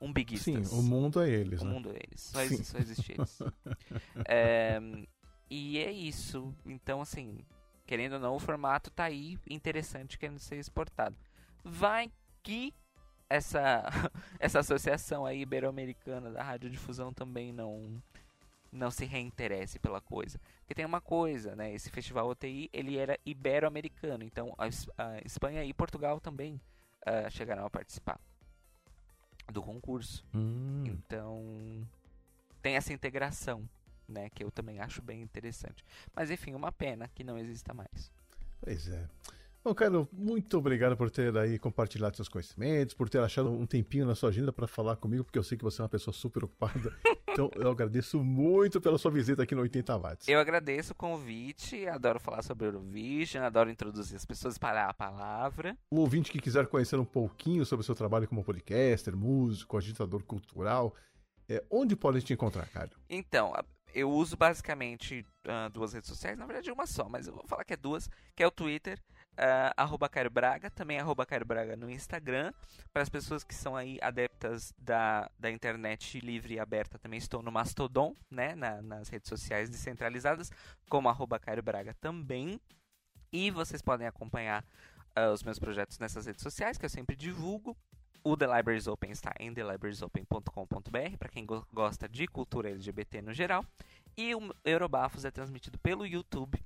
[0.00, 1.72] um Sim, o mundo é eles, O né?
[1.72, 2.20] mundo é eles.
[2.20, 2.54] Só, Sim.
[2.54, 3.38] exi só existe eles.
[4.28, 4.78] É,
[5.50, 6.54] e é isso.
[6.64, 7.38] Então, assim,
[7.84, 11.16] querendo ou não, o formato tá aí interessante querendo ser exportado.
[11.64, 12.72] Vai que
[13.30, 13.84] essa,
[14.38, 18.02] essa associação aí ibero-americana da radiodifusão também não
[18.70, 20.38] não se reinteresse pela coisa.
[20.60, 21.72] Porque tem uma coisa, né?
[21.72, 24.22] Esse festival OTI, ele era ibero-americano.
[24.22, 26.60] Então, a, Es- a Espanha e Portugal também
[27.06, 28.20] ah, chegaram a participar
[29.50, 30.22] do concurso.
[30.34, 30.84] Hum.
[30.86, 31.88] Então,
[32.60, 33.66] tem essa integração,
[34.06, 34.28] né?
[34.28, 35.82] Que eu também acho bem interessante.
[36.14, 38.12] Mas, enfim, uma pena que não exista mais.
[38.60, 39.08] Pois é.
[39.68, 44.06] Bom, Caio, muito obrigado por ter aí compartilhado seus conhecimentos, por ter achado um tempinho
[44.06, 46.44] na sua agenda para falar comigo, porque eu sei que você é uma pessoa super
[46.44, 46.90] ocupada.
[47.30, 50.26] Então, eu agradeço muito pela sua visita aqui no 80 Watts.
[50.26, 55.78] Eu agradeço o convite, adoro falar sobre Eurovision, adoro introduzir as pessoas para a palavra.
[55.88, 60.24] O ouvinte que quiser conhecer um pouquinho sobre o seu trabalho como podcaster, músico, agitador
[60.24, 60.96] cultural,
[61.48, 62.90] é, onde pode te encontrar, Caio?
[63.08, 63.52] Então,
[63.94, 67.64] eu uso basicamente ah, duas redes sociais, na verdade uma só, mas eu vou falar
[67.64, 68.98] que é duas, que é o Twitter,
[69.38, 72.52] ah, arroba Cairo Braga, também arroba Cairo Braga no Instagram.
[72.92, 77.42] Para as pessoas que são aí adeptas da, da internet livre e aberta, também estou
[77.42, 80.50] no Mastodon, né, na- nas redes sociais descentralizadas,
[80.90, 82.60] como arroba Cairo Braga também.
[83.32, 84.64] E vocês podem acompanhar
[85.14, 87.76] ah, os meus projetos nessas redes sociais, que eu sempre divulgo.
[88.24, 93.32] O The Libraries Open está em thelibrariesopen.com.br, para quem go- gosta de cultura LGBT no
[93.32, 93.64] geral.
[94.16, 96.60] E o Eurobafos é transmitido pelo YouTube,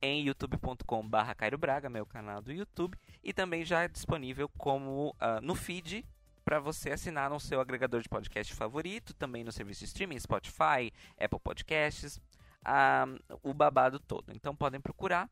[0.00, 2.96] em youtube.com.br Cairo Braga, meu canal do YouTube.
[3.22, 6.04] E também já é disponível como ah, no feed
[6.44, 10.92] para você assinar no seu agregador de podcast favorito, também no serviço de streaming, Spotify,
[11.18, 12.20] Apple Podcasts,
[12.64, 13.06] ah,
[13.42, 14.32] o babado todo.
[14.32, 15.28] Então podem procurar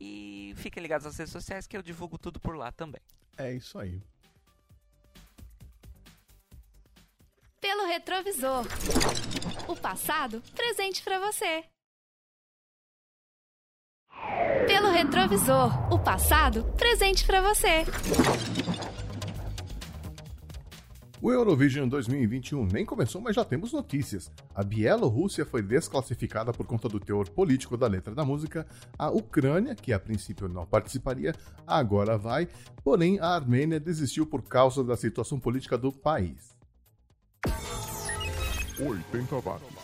[0.00, 3.00] e fiquem ligados nas redes sociais que eu divulgo tudo por lá também.
[3.36, 4.02] É isso aí.
[7.60, 8.64] Pelo retrovisor.
[9.68, 11.64] O passado presente pra você.
[14.66, 15.92] Pelo retrovisor.
[15.92, 17.84] O passado presente pra você.
[21.20, 24.30] O Eurovision 2021 nem começou, mas já temos notícias.
[24.54, 28.64] A Bielorrússia foi desclassificada por conta do teor político da letra da música.
[28.96, 31.34] A Ucrânia, que a princípio não participaria,
[31.66, 32.48] agora vai.
[32.84, 36.56] Porém, a Armênia desistiu por causa da situação política do país.
[38.80, 39.77] 80 watts.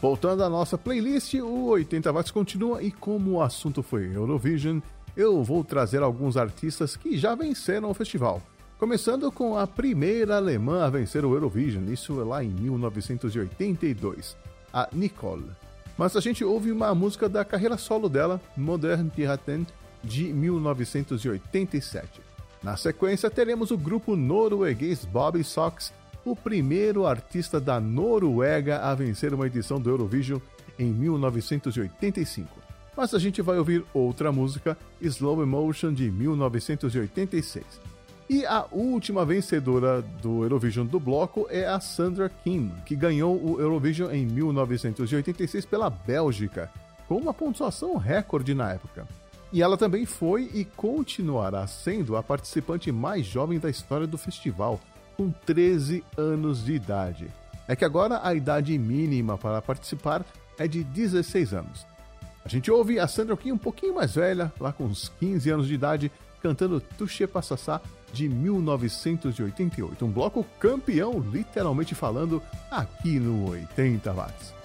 [0.00, 4.78] Voltando à nossa playlist, o 80 Watts continua e como o assunto foi Eurovision,
[5.16, 8.40] eu vou trazer alguns artistas que já venceram o festival.
[8.78, 14.36] Começando com a primeira alemã a vencer o Eurovision, isso lá em 1982,
[14.72, 15.50] a Nicole.
[15.96, 19.66] Mas a gente ouve uma música da carreira solo dela, Modern Piraten,
[20.04, 22.20] de 1987.
[22.62, 25.92] Na sequência, teremos o grupo norueguês Bobby Sox,
[26.30, 30.40] o primeiro artista da Noruega a vencer uma edição do Eurovision
[30.78, 32.48] em 1985.
[32.96, 37.64] Mas a gente vai ouvir outra música, Slow Emotion, de 1986.
[38.28, 43.60] E a última vencedora do Eurovision do bloco é a Sandra Kim, que ganhou o
[43.60, 46.70] Eurovision em 1986 pela Bélgica,
[47.06, 49.08] com uma pontuação recorde na época.
[49.50, 54.78] E ela também foi e continuará sendo a participante mais jovem da história do festival,
[55.18, 57.28] com 13 anos de idade.
[57.66, 60.24] É que agora a idade mínima para participar
[60.56, 61.84] é de 16 anos.
[62.44, 65.66] A gente ouve a Sandra Kim um pouquinho mais velha, lá com uns 15 anos
[65.66, 67.80] de idade, cantando Touché Passassá
[68.12, 70.06] de 1988.
[70.06, 72.40] Um bloco campeão, literalmente falando,
[72.70, 74.57] aqui no 80 watts.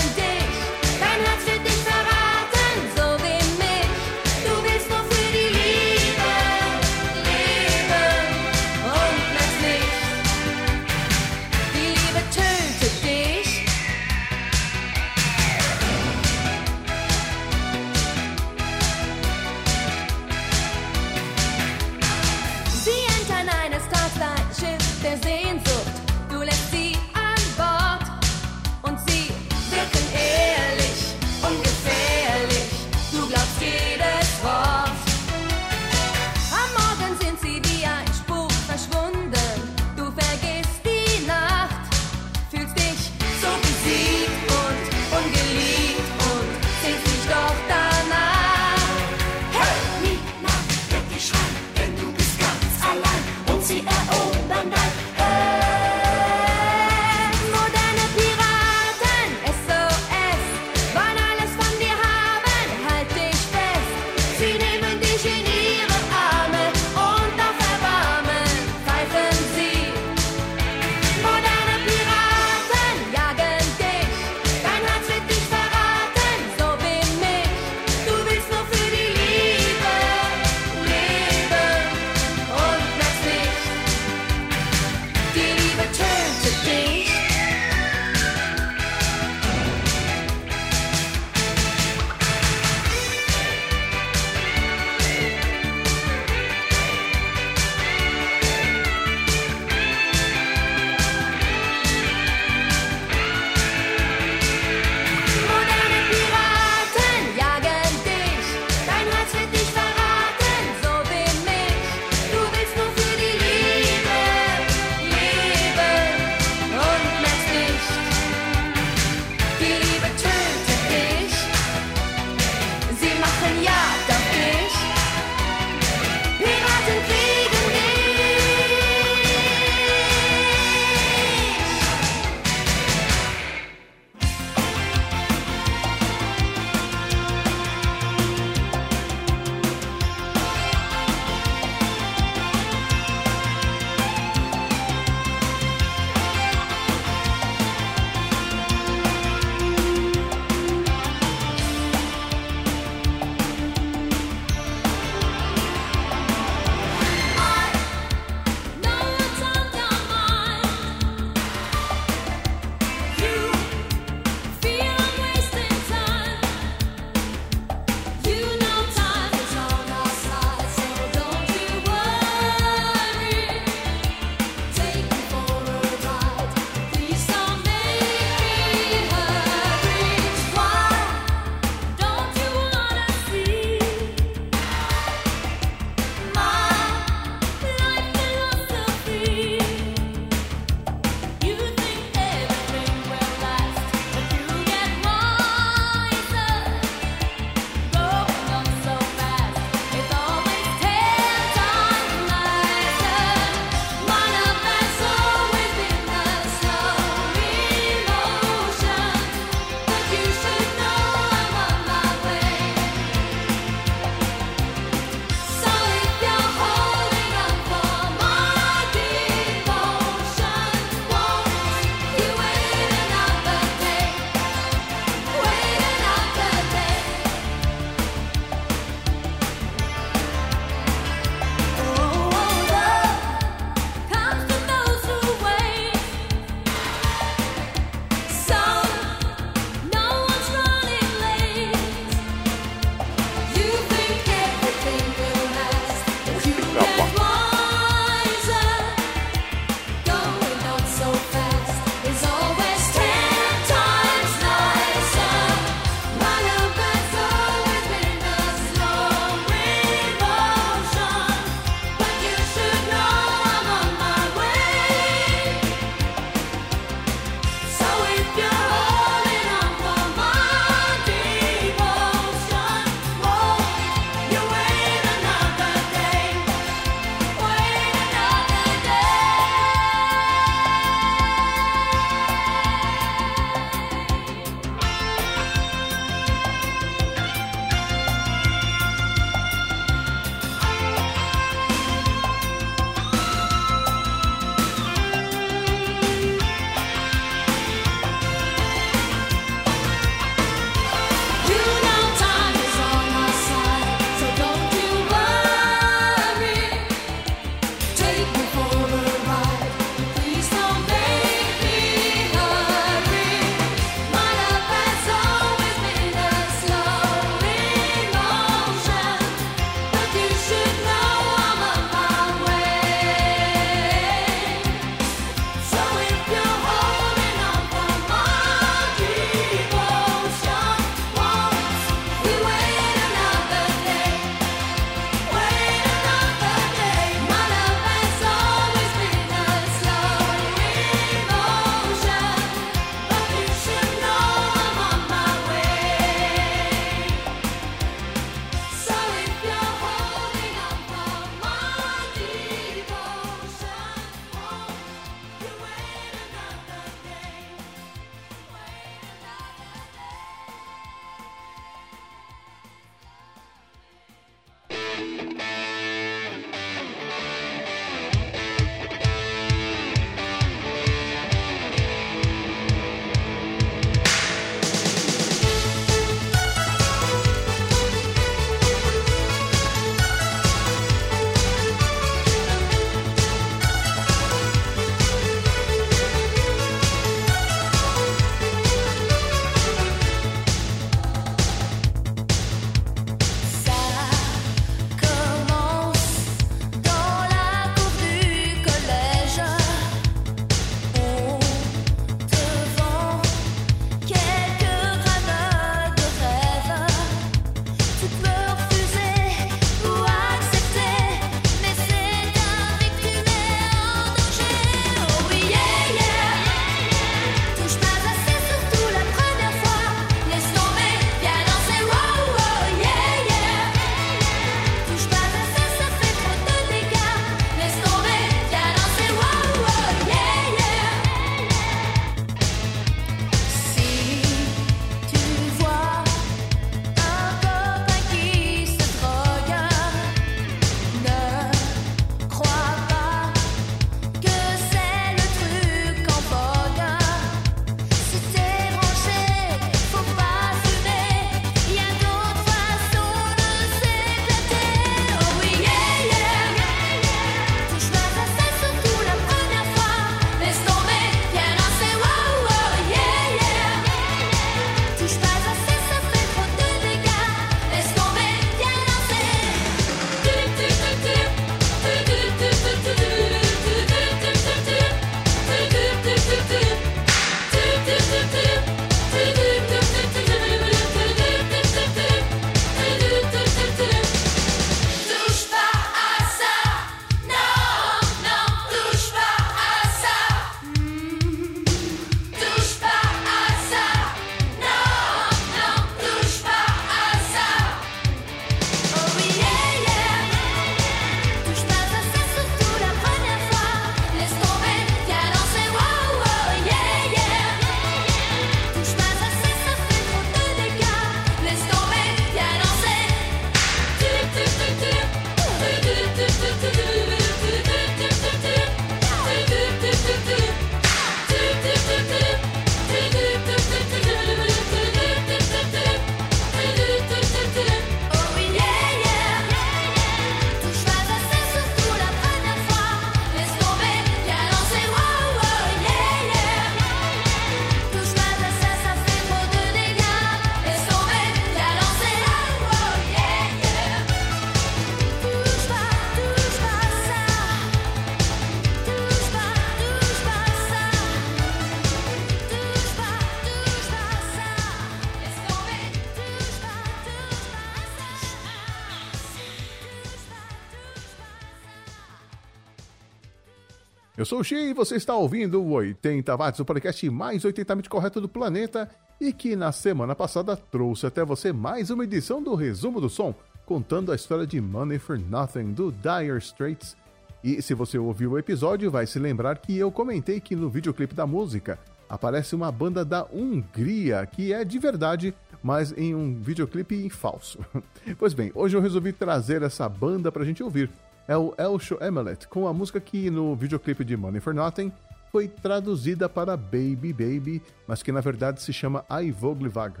[564.42, 568.88] Xi e você está ouvindo o 80 Watts, o podcast mais 80mente correto do planeta
[569.20, 573.34] e que na semana passada trouxe até você mais uma edição do Resumo do Som,
[573.66, 576.96] contando a história de Money for Nothing do Dire Straits.
[577.44, 581.14] E se você ouviu o episódio, vai se lembrar que eu comentei que no videoclipe
[581.14, 587.08] da música aparece uma banda da Hungria, que é de verdade, mas em um videoclipe
[587.10, 587.58] falso.
[588.18, 590.90] Pois bem, hoje eu resolvi trazer essa banda pra gente ouvir
[591.26, 594.92] é o Elsho Emelet, com a música que no videoclipe de Money for Nothing
[595.30, 600.00] foi traduzida para Baby Baby, mas que na verdade se chama Aivoglivag,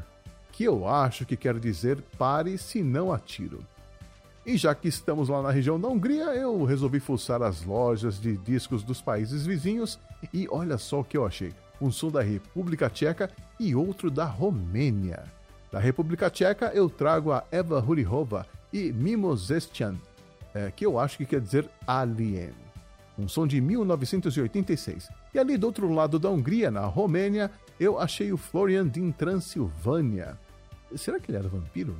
[0.50, 3.64] que eu acho que quer dizer pare se não atiro.
[4.44, 8.36] E já que estamos lá na região da Hungria, eu resolvi fuçar as lojas de
[8.38, 9.98] discos dos países vizinhos
[10.32, 14.24] e olha só o que eu achei: um som da República Tcheca e outro da
[14.24, 15.24] Romênia.
[15.70, 19.94] Da República Tcheca eu trago a Eva Hurihova e Mimozestian,
[20.54, 22.52] é, que eu acho que quer dizer Alien.
[23.18, 25.08] Um som de 1986.
[25.34, 30.38] E ali do outro lado da Hungria, na Romênia, eu achei o Florian din Transilvânia.
[30.96, 31.96] Será que ele era vampiro?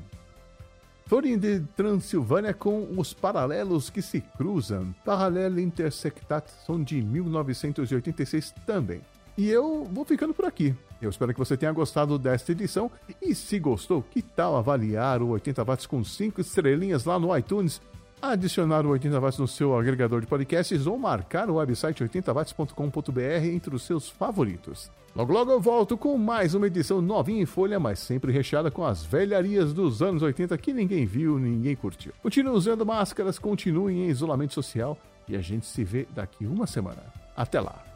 [1.06, 4.94] Florian de Transilvânia com os paralelos que se cruzam.
[5.04, 9.00] Parallel Intersectat, som de 1986 também.
[9.36, 10.74] E eu vou ficando por aqui.
[11.00, 12.90] Eu espero que você tenha gostado desta edição.
[13.20, 17.80] E se gostou, que tal avaliar o 80 watts com 5 estrelinhas lá no iTunes
[18.20, 23.74] adicionar o 80 Watts no seu agregador de podcasts ou marcar o website 80watts.com.br entre
[23.74, 24.90] os seus favoritos.
[25.14, 28.84] Logo logo eu volto com mais uma edição novinha em folha, mas sempre recheada com
[28.84, 32.12] as velharias dos anos 80 que ninguém viu, ninguém curtiu.
[32.22, 34.96] Continue usando máscaras, continue em isolamento social
[35.28, 37.02] e a gente se vê daqui uma semana.
[37.36, 37.89] Até lá!